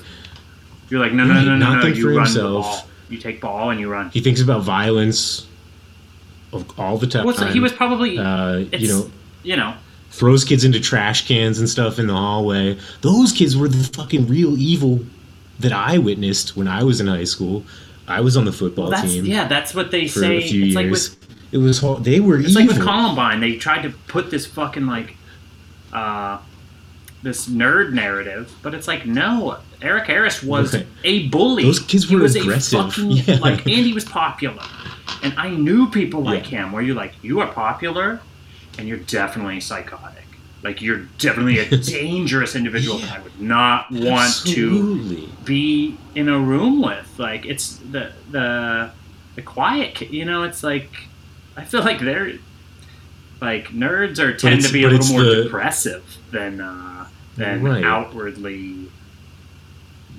[0.89, 1.83] You're like, no, no, Right, no, no, not no.
[1.83, 2.65] think You for run himself.
[2.65, 2.87] the ball.
[3.11, 4.09] You take ball and you run.
[4.11, 5.47] he thinks about violence
[6.53, 9.11] of all the time Well, so he was probably, uh, you know
[9.43, 9.75] you know,
[10.11, 12.77] throws kids into trash cans and stuff in the hallway.
[13.01, 15.01] Those kids were the fucking real evil
[15.61, 17.65] that I witnessed when I was in high school.
[18.09, 20.39] I was on the football that's team yeah, that's what they say.
[20.39, 21.17] it's like with
[21.53, 22.63] it was they were it's evil.
[22.63, 23.41] like with Columbine.
[23.41, 25.17] They tried to put this fucking like,
[25.93, 26.39] uh,
[27.23, 29.59] this nerd narrative, but it's like no.
[29.83, 30.87] Eric Harris was Right.
[31.05, 31.63] a bully.
[31.63, 32.81] Those kids He were was aggressive.
[32.81, 33.37] A fucking, Yeah.
[33.37, 34.63] Like, and he was popular,
[35.23, 36.65] and I knew people like Yeah.
[36.67, 36.73] him.
[36.73, 38.21] Where you're like, you are popular,
[38.79, 40.25] and you're definitely psychotic.
[40.63, 46.39] Like you're definitely a dangerous individual that I would not want to be in a
[46.39, 47.19] room with.
[47.19, 48.91] Like it's the the
[49.37, 50.01] the quiet.
[50.11, 50.91] You know, it's like
[51.57, 52.33] I feel like they're
[53.41, 57.07] like nerds are tend to be a little more the- depressive than uh,
[57.37, 57.83] than Right.
[57.83, 58.90] outwardly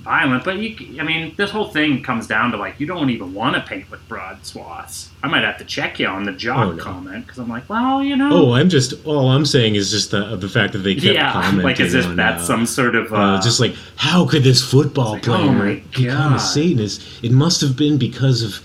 [0.02, 0.44] violent.
[0.44, 3.54] But you, I mean, this whole thing comes down to like you don't even want
[3.56, 5.10] to paint with broad swaths.
[5.22, 6.82] I might have to check you on the jock Oh, no.
[6.82, 10.10] comment because I'm like, well, you know, Oh, I'm just all I'm saying is just
[10.10, 12.66] the the fact that they kept yeah, commenting like as if on, that's uh, some
[12.66, 16.38] sort of uh, uh, just like how could this football like, player oh become a
[16.40, 17.24] Satanist?
[17.24, 18.60] It must have been because of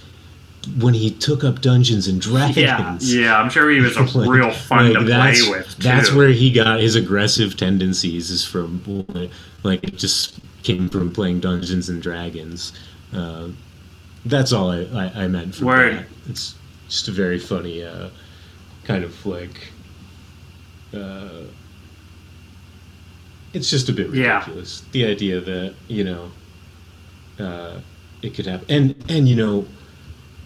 [0.82, 3.16] when he took up Dungeons and Dragons.
[3.16, 3.38] yeah, yeah.
[3.40, 5.68] I'm sure he was a Like- real fun like to play with.
[5.78, 5.84] Too.
[5.84, 8.82] That's where he got his aggressive tendencies is from
[9.64, 12.74] like just came from playing Dungeons and Dragons.
[13.13, 13.47] Uh,
[14.26, 15.93] that's all I, I, I meant from Word.
[15.99, 16.05] that.
[16.30, 16.55] It's
[16.89, 18.09] just a very funny uh,
[18.84, 19.72] kind of like.
[20.93, 21.43] Uh,
[23.53, 24.39] it's just a bit Yeah.
[24.39, 24.84] ridiculous.
[24.91, 26.32] The idea that you know,
[27.39, 27.80] uh,
[28.22, 29.65] it could happen, and and you know,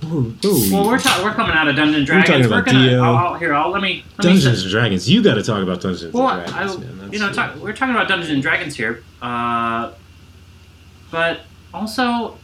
[0.03, 2.29] oh, oh, Well, we're ta- we're coming out of Dungeons and Dragons.
[2.29, 3.03] We're talking about gonna Dio.
[3.03, 3.53] I'll, I'll- here.
[3.55, 5.09] I'll let me let me Dungeons say- and Dragons.
[5.09, 6.97] You got to talk about Dungeons Well, and Dragons, I, man.
[6.99, 9.91] That's, you know, talk, we're talking about Dungeons and Dragons here, uh,
[11.11, 11.41] but
[11.73, 12.37] also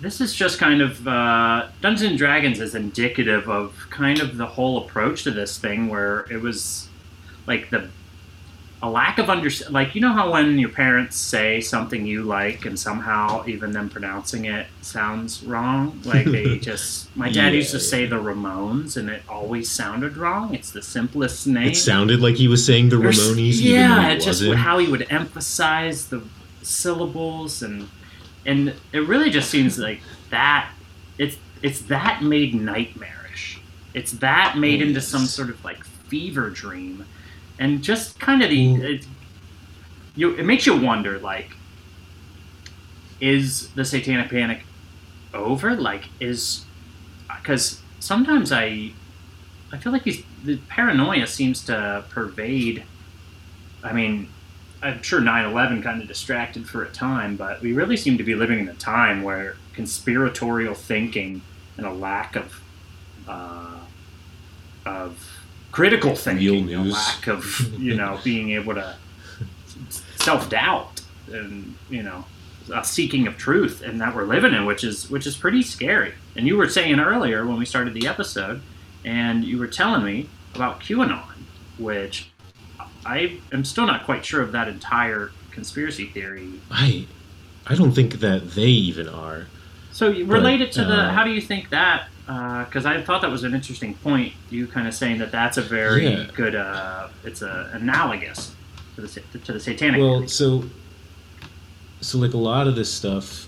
[0.00, 4.46] this is just kind of uh, Dungeons and Dragons is indicative of kind of the
[4.46, 6.88] whole approach to this thing, where it was
[7.46, 7.88] like the
[8.84, 12.66] a lack of under like you know how when your parents say something you like
[12.66, 16.00] and somehow even them pronouncing it sounds wrong?
[16.04, 20.16] Like they just my dad Yeah, used to say the ramones and it always sounded
[20.16, 20.52] wrong.
[20.52, 21.68] It's the simplest name.
[21.68, 26.08] It sounded like he was saying the Ramones, yeah it just how he would emphasize
[26.08, 26.24] the
[26.62, 27.90] syllables and
[28.46, 30.72] and it really just seems like that
[31.18, 36.50] it's it's that made nightmarish it's that made Oh, into some sort of like fever
[36.50, 37.06] dream
[37.58, 38.82] and just kind of the Mm.
[38.82, 39.06] it,
[40.14, 41.58] you it makes you wonder like
[43.20, 44.66] is the satanic panic
[45.34, 45.76] over?
[45.76, 46.68] Like, is
[47.42, 48.96] because sometimes I
[49.72, 52.88] I feel like the paranoia seems to pervade.
[53.82, 54.34] I mean,
[54.82, 58.34] I'm sure 9/11 kind of distracted for a time, but we really seem to be
[58.34, 61.42] living in a time where conspiratorial thinking
[61.76, 62.60] and a lack of
[63.28, 63.78] uh,
[64.84, 66.92] of critical thinking, a news.
[66.92, 67.44] lack of
[67.78, 68.96] you know being able to
[70.16, 71.00] self doubt
[71.32, 72.24] and you know
[72.72, 76.14] a seeking of truth and that we're living in, which is which is pretty scary.
[76.36, 78.62] And you were saying earlier when we started the episode,
[79.04, 81.44] and you were telling me about QAnon,
[81.78, 82.31] which
[83.04, 86.48] I am still not quite sure of that entire conspiracy theory.
[86.70, 87.06] I
[87.66, 89.46] I don't think that they even are.
[89.92, 92.08] So related to the, uh, how do you think that?
[92.26, 94.32] Because I thought that was an interesting point.
[94.50, 96.26] You kind of saying that that's a very Yeah.
[96.34, 96.54] good.
[96.54, 98.54] Uh, it's a analogous
[98.96, 100.00] to the to the satanic.
[100.00, 100.28] Well, theory.
[100.28, 100.64] so
[102.00, 103.46] so like a lot of this stuff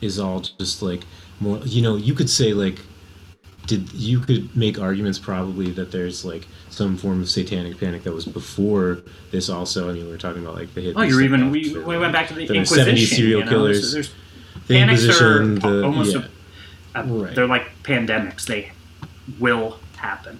[0.00, 1.02] is all just like
[1.40, 2.78] more you know, you could say like
[3.66, 8.12] did you could make arguments probably that there's like some form of satanic panic that
[8.12, 9.88] was before this also.
[9.88, 10.94] I mean, we are talking about like the hippies.
[10.96, 11.50] Oh, you're even.
[11.50, 12.96] We, we went back to the the Inquisition.
[12.96, 13.50] 70s serial you know?
[13.50, 13.92] killers.
[13.92, 14.12] There's,
[14.66, 16.26] the panics are the almost yeah.
[16.94, 17.34] a, Right.
[17.34, 18.44] they're like pandemics.
[18.46, 18.72] They
[19.38, 20.38] will happen.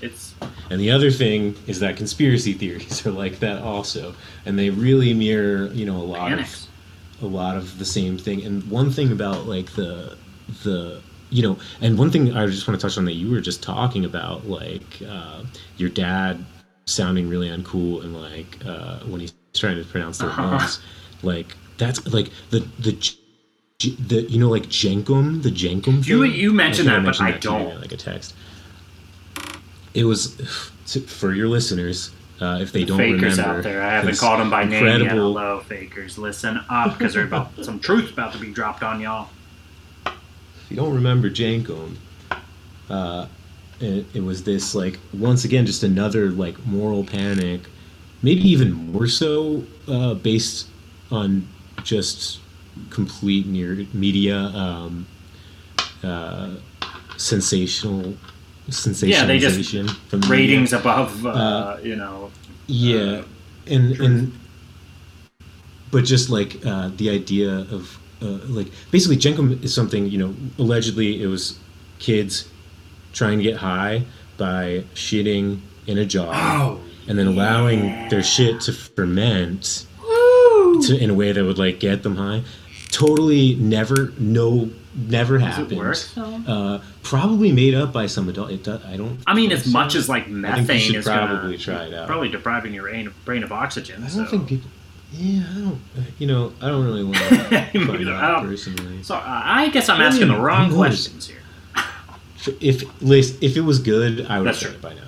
[0.00, 0.34] It's
[0.70, 4.14] And the other thing is that conspiracy theories are like that also,
[4.46, 6.68] and they really mirror, you know, a lot panics.
[7.20, 8.44] of a lot of the same thing.
[8.44, 10.16] And one thing about like the
[10.62, 11.00] the
[11.30, 13.62] you know, and one thing I just want to touch on that you were just
[13.62, 15.42] talking about, like uh,
[15.76, 16.44] your dad
[16.86, 20.58] sounding really uncool and like uh, when he's trying to pronounce the Uh-huh.
[20.58, 20.80] words,
[21.22, 23.14] like that's like the the.
[23.80, 26.32] The you know like Jenkem the Jenkem You- thing?
[26.34, 27.80] you mentioned that, but I in, don't.
[27.80, 28.34] like a text
[29.94, 30.34] it was
[31.06, 32.10] for your listeners
[32.40, 33.80] uh, if they don't fakers remember out there.
[33.82, 35.00] I haven't called them by name yet.
[35.00, 36.18] incredible- Hello, fakers.
[36.18, 39.28] Listen up, because they're about some truth about to be dropped on y'all.
[40.68, 41.96] If you don't remember Jenkem,
[42.90, 43.26] uh,
[43.80, 47.62] it, it was this like once again just another like moral panic,
[48.20, 50.66] maybe even more so uh, based
[51.10, 51.48] on
[51.84, 52.40] just
[52.90, 55.06] complete near media um,
[56.02, 56.56] uh,
[57.16, 58.14] sensational
[58.68, 59.70] sensationalization Yeah, they just-
[60.10, 60.48] from the media.
[60.58, 62.30] Ratings above, uh, Uh, you know.
[62.66, 63.22] Yeah,
[63.66, 64.32] and and
[65.90, 70.34] but just like uh, the idea of uh, like basically Jenkem is something you know
[70.58, 71.58] allegedly it was
[71.98, 72.48] kids
[73.12, 74.04] trying to get high
[74.36, 79.86] by shitting in a jar Oh, and then allowing their shit to ferment
[80.82, 82.42] to, in a way that would like get them high.
[82.90, 85.78] Totally never no never Does happened.
[85.78, 85.98] work?
[86.16, 88.50] Uh, probably made up by some adult.
[88.50, 89.20] It do, I don't.
[89.26, 89.70] I mean, as so.
[89.70, 92.06] much as like I think you methane is probably gonna, try it out.
[92.06, 94.02] probably depriving your brain, brain of oxygen.
[94.02, 94.24] I don't so.
[94.26, 94.70] think people.
[95.12, 95.80] Yeah, I don't.
[96.18, 99.02] You know, I don't really want to find out personally.
[99.02, 100.76] So uh, I guess I'm I asking the wrong who knows?
[101.08, 101.38] questions here.
[102.60, 105.00] If if if it was good, I would have That's it by now.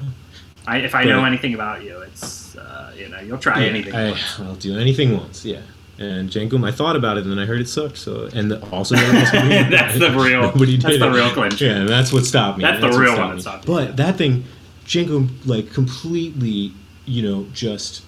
[0.66, 3.70] I, if I But- know anything about you, it's uh, you know you'll try Yeah,
[3.70, 3.94] anything.
[3.94, 4.40] I, once.
[4.40, 5.44] I'll do anything once.
[5.44, 5.60] Yeah.
[5.98, 7.98] And Jenkem, I thought about it, and then I heard it sucked.
[7.98, 9.70] So, and the, also nobody else would do it.
[9.70, 11.14] That's the real- Nobody that's the it.
[11.14, 11.60] real clinch.
[11.60, 12.64] Yeah, that's what stopped me.
[12.64, 13.74] That's the real one that stopped you.
[13.74, 14.44] But that thing,
[14.86, 16.72] Jenkem, like completely,
[17.04, 18.02] you know, just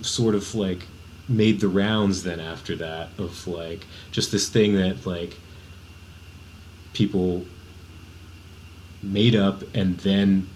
[0.00, 0.80] sort of like
[1.28, 2.22] made the rounds.
[2.22, 5.36] Then after that, of like just this thing that like
[6.92, 7.44] people
[9.02, 10.48] made up and then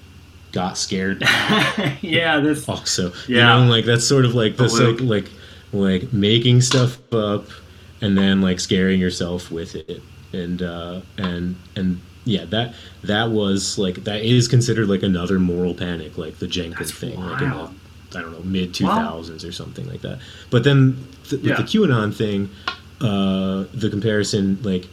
[0.52, 1.20] got scared
[2.00, 3.12] yeah, this also.
[3.28, 3.58] Yeah.
[3.58, 5.30] You know, like that's sort of like this like like
[5.72, 7.46] like making stuff up
[8.00, 10.02] and then like scaring yourself with it.
[10.32, 15.74] And uh and and yeah, that that was like that is considered like another moral
[15.74, 17.74] panic, like the Jenkem That's thing, like wild.
[18.16, 20.18] I don't know mid two thousands or something like that.
[20.50, 21.56] But then th- Yeah.
[21.58, 22.50] with the QAnon thing,
[23.00, 24.86] uh, the comparison like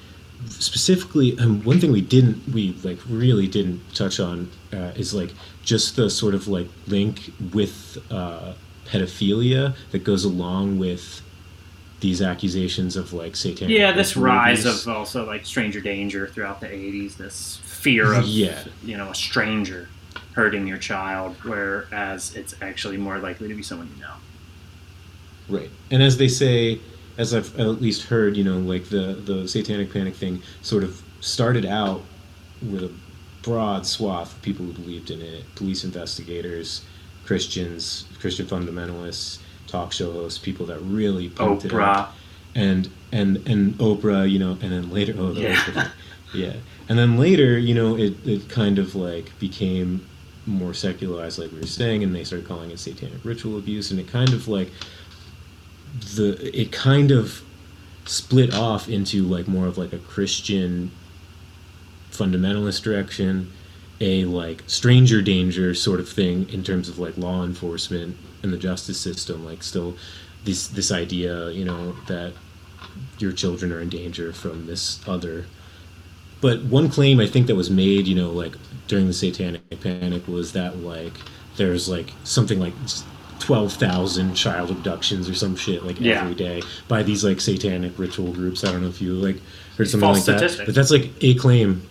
[0.49, 5.31] specifically um, one thing we didn't we like really didn't touch on uh, is like
[5.63, 8.53] just the sort of like link with uh,
[8.85, 11.21] pedophilia that goes along with
[12.01, 14.85] these accusations of like satanic yeah this rise abuse.
[14.85, 18.61] of also like stranger danger throughout the 80s this fear of Yeah.
[18.83, 19.87] you know a stranger
[20.33, 24.13] hurting your child whereas it's actually more likely to be someone you know
[25.49, 25.69] Right.
[25.91, 26.79] And as they say,
[27.17, 31.01] as I've at least heard, you know, like the the satanic panic thing sort of
[31.19, 32.01] started out
[32.61, 32.91] with a
[33.41, 36.83] broad swath of people who believed in it, police investigators,
[37.25, 42.15] Christians, Christian fundamentalists, talk show hosts, people that really pumped it oprah up.
[42.55, 45.55] And and and Oprah, you know, and then later oh the Yeah.
[45.55, 45.91] Oprah
[46.33, 46.53] yeah.
[46.89, 50.05] And then later, you know, it, it kind of like became
[50.45, 53.99] more secularized like we were saying and they started calling it satanic ritual abuse and
[53.99, 54.69] it kind of like
[56.15, 57.43] the it kind of
[58.05, 60.91] split off into like more of like a Christian
[62.11, 63.51] fundamentalist direction,
[63.99, 68.57] a like stranger danger sort of thing in terms of like law enforcement and the
[68.57, 69.45] justice system.
[69.45, 69.95] Like still
[70.43, 72.33] this this idea, you know, that
[73.19, 75.45] your children are in danger from this other.
[76.43, 78.55] But one claim I think that was made, you know, like
[78.87, 81.13] during the Satanic Panic was that like
[81.57, 82.73] there's like something like
[83.39, 86.21] twelve thousand child abductions or some shit like Yeah.
[86.21, 88.63] every day by these like satanic ritual groups.
[88.63, 89.37] I don't know if you like
[89.77, 90.65] heard something False like that, statistics.
[90.67, 91.81] but that's like a claim,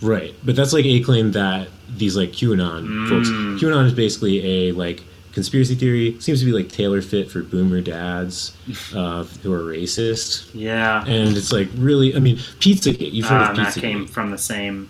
[0.00, 0.34] right?
[0.44, 3.28] But that's like a claim that these like QAnon folks.
[3.28, 3.58] Mm.
[3.58, 5.02] QAnon is basically a like
[5.36, 6.18] conspiracy theory.
[6.18, 8.56] Seems to be like tailor fit for boomer dads
[8.94, 10.48] uh, who are racist.
[10.54, 11.04] Yeah.
[11.06, 13.12] And it's like really, I mean, Pizzagate.
[13.12, 14.88] You've heard Uh, of and that came from the same.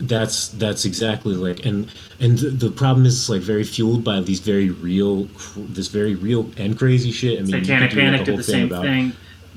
[0.00, 1.88] that's that's exactly like and
[2.20, 5.24] and the, the problem is it's like very fueled by these very real
[5.56, 8.42] this very real and crazy shit i mean Satanic could do, like, Panic did the
[8.42, 9.12] same about- thing.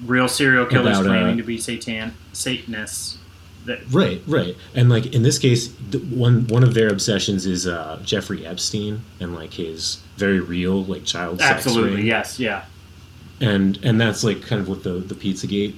[0.05, 3.17] Real serial killers about, uh, claiming to be satan Satanists.
[3.65, 7.67] That right right and like in this case the, one one of their obsessions is
[7.67, 12.65] uh jeffrey epstein and like his very real like child sex absolutely yes, yeah.
[13.41, 15.75] and and that's like kind of what the the pizzagate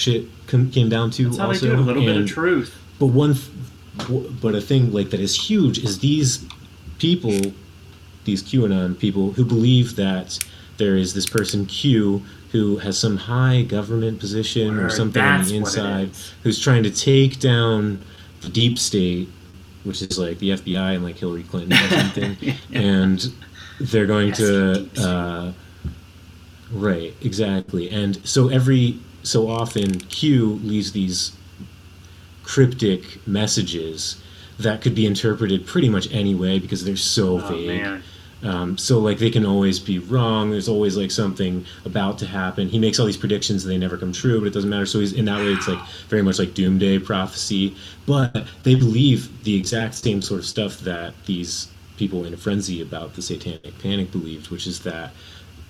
[0.00, 1.80] shit com- came down to That's how also they do.
[1.80, 2.76] A little bit of truth.
[2.98, 6.44] But one, th- but a thing like that is huge is these
[6.98, 7.52] people,
[8.24, 10.38] these QAnon people who believe that
[10.78, 12.22] there is this person Q
[12.52, 16.10] who has some high government position or Word, something on the inside
[16.42, 18.00] who's trying to take down
[18.40, 19.28] the deep state,
[19.84, 22.36] which is like the FBI and like Hillary Clinton or something,
[22.72, 23.32] and
[23.80, 24.88] they're going Yes, to.
[24.98, 25.52] Uh,
[26.72, 27.90] Right, exactly.
[27.90, 31.32] And so every so often Q leaves these
[32.44, 34.22] cryptic messages
[34.58, 37.66] that could be interpreted pretty much any way because they're so Oh vague.
[37.82, 38.02] man.
[38.42, 40.50] Um, so like they can always be wrong.
[40.50, 42.68] There's always like something about to happen.
[42.68, 44.86] He makes all these predictions and they never come true, but it doesn't matter.
[44.86, 47.76] So he's in that way it's like very much like doomsday prophecy.
[48.06, 52.80] But they believe the exact same sort of stuff that these people in a frenzy
[52.80, 55.12] about the satanic panic believed, which is that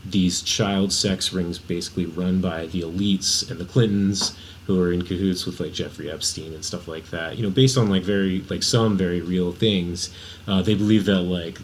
[0.04, 5.02] these child sex rings basically run by the elites and the Clintons who are in
[5.02, 7.36] cahoots with like Jeffrey Epstein and stuff like that.
[7.36, 10.14] You know, based on like very like some very real things,
[10.46, 11.58] uh, they believe that like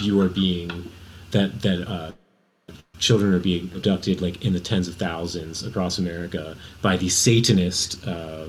[0.00, 0.90] you are being
[1.30, 2.12] that that uh,
[2.98, 8.06] children are being abducted like in the tens of thousands across America by these Satanist.
[8.06, 8.46] Uh,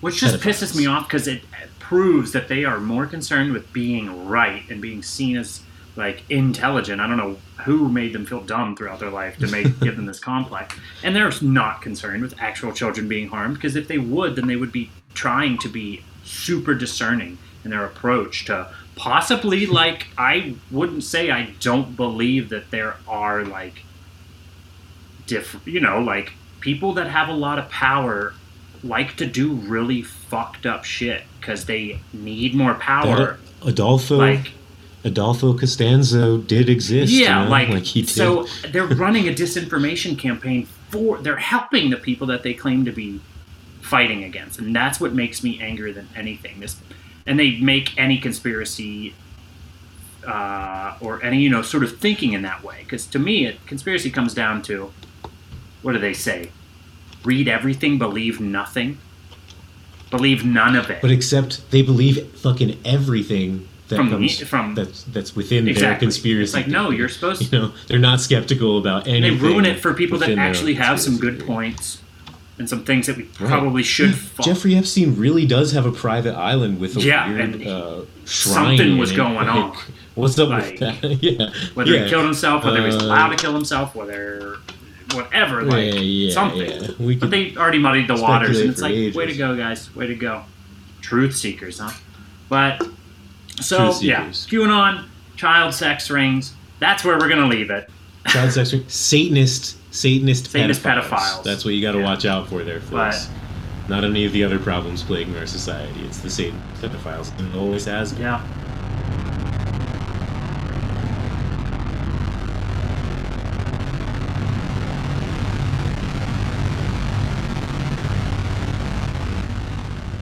[0.00, 0.40] Which just pedophiles.
[0.40, 1.42] pisses me off because it
[1.78, 5.62] proves that they are more concerned with being right and being seen as
[5.96, 7.00] like intelligent.
[7.00, 10.06] I don't know who made them feel dumb throughout their life to make give them
[10.06, 10.76] this complex.
[11.02, 14.56] And they're not concerned with actual children being harmed because if they would, then they
[14.56, 21.04] would be trying to be super discerning in their approach to possibly like I wouldn't
[21.04, 23.82] say I don't believe that there are like
[25.26, 28.34] different, you know, like people that have a lot of power
[28.84, 33.38] like to do really fucked up shit because they need more power.
[33.62, 34.52] that Adolfo Like,
[35.02, 37.10] Adolfo Constanzo did exist.
[37.10, 37.50] you yeah, know?
[37.50, 38.10] like, he did.
[38.10, 42.92] so they're running a disinformation campaign for they're helping the people that they claim to
[42.92, 43.18] be
[43.80, 46.60] fighting against, and that's what makes me angrier than anything.
[46.60, 46.76] This,
[47.26, 49.14] and they make any conspiracy
[50.26, 53.64] uh, or any you know sort of thinking in that way because to me, it,
[53.66, 54.92] conspiracy comes down to
[55.82, 56.50] what do they say?
[57.24, 58.98] Read everything, believe nothing.
[60.10, 61.00] Believe none of it.
[61.00, 65.96] But except they believe fucking everything that From comes the- from- that's that's within their
[65.96, 66.42] conspiracy.
[66.42, 67.56] It's like, no, you're supposed to.
[67.56, 69.38] You know, they're not skeptical about they anything.
[69.40, 71.46] ruin it for people that actually have some good theory.
[71.46, 72.00] points
[72.60, 73.48] and some things that we Right.
[73.48, 74.46] probably should follow.
[74.54, 78.76] Jeffrey Epstein really does have a private island with a Yeah, weird uh, shrine.
[78.76, 79.76] something was going Like, on.
[80.14, 81.02] What's up Like, with that?
[81.22, 82.04] yeah, whether yeah.
[82.04, 84.58] he killed himself, whether he was Uh, allowed to kill himself, whether
[85.14, 86.70] whatever, like yeah, yeah, something.
[87.00, 87.16] yeah.
[87.18, 89.16] But they already muddied the waters, and it's like, ages.
[89.16, 90.42] way to go, guys, way to go,
[91.00, 91.90] truth seekers, huh?
[92.50, 92.86] But
[93.60, 94.26] so yeah.
[94.28, 95.06] QAnon,
[95.36, 96.52] child sex rings.
[96.78, 97.88] That's where we're gonna leave it.
[98.28, 101.08] child sex ring, Satanist, Satanist, Satanist pedophiles.
[101.10, 101.44] pedophiles.
[101.44, 102.04] That's what you got to Yeah.
[102.04, 103.28] watch out for there, folks.
[103.88, 106.00] Not any of the other problems plaguing our society.
[106.04, 108.22] It's the Satan pedophiles, and it always has been.
[108.22, 108.40] Yeah.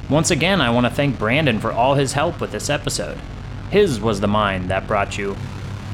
[0.08, 3.18] Once again, I want to thank Brandon for all his help with this episode.
[3.70, 5.36] His was the mind that brought you.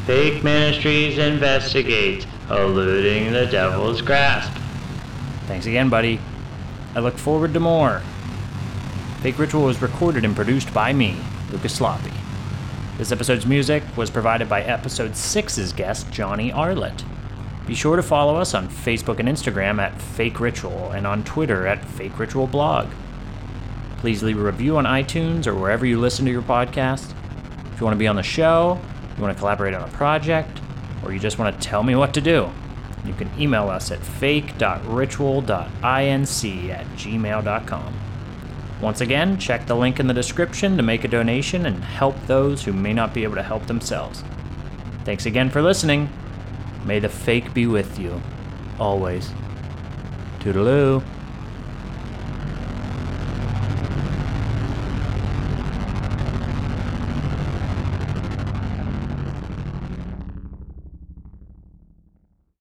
[0.06, 4.52] Fake Ministries investigate, eluding the devil's grasp.
[5.46, 6.20] Thanks again, buddy.
[6.94, 8.02] I look forward to more.
[9.20, 11.16] Fake Ritual was recorded and produced by me,
[11.50, 12.12] Lucas Sloppy.
[12.98, 17.04] This episode's music was provided by episode 6's guest, Johnny Arlett.
[17.66, 21.66] Be sure to follow us on Facebook and Instagram at Fake Ritual and on Twitter
[21.66, 22.88] at Fake Ritual Blog.
[23.96, 27.14] Please leave a review on iTunes or wherever you listen to your podcast.
[27.72, 28.78] If you want to be on the show,
[29.16, 30.60] you want to collaborate on a project,
[31.04, 32.50] or you just want to tell me what to do,
[33.04, 37.94] you can email us at fake.ritual.inc at gmail.com.
[38.80, 42.64] Once again, check the link in the description to make a donation and help those
[42.64, 44.24] who may not be able to help themselves.
[45.04, 46.08] Thanks again for listening.
[46.84, 48.20] May the fake be with you.
[48.78, 49.30] Always.
[50.40, 51.02] Toodaloo.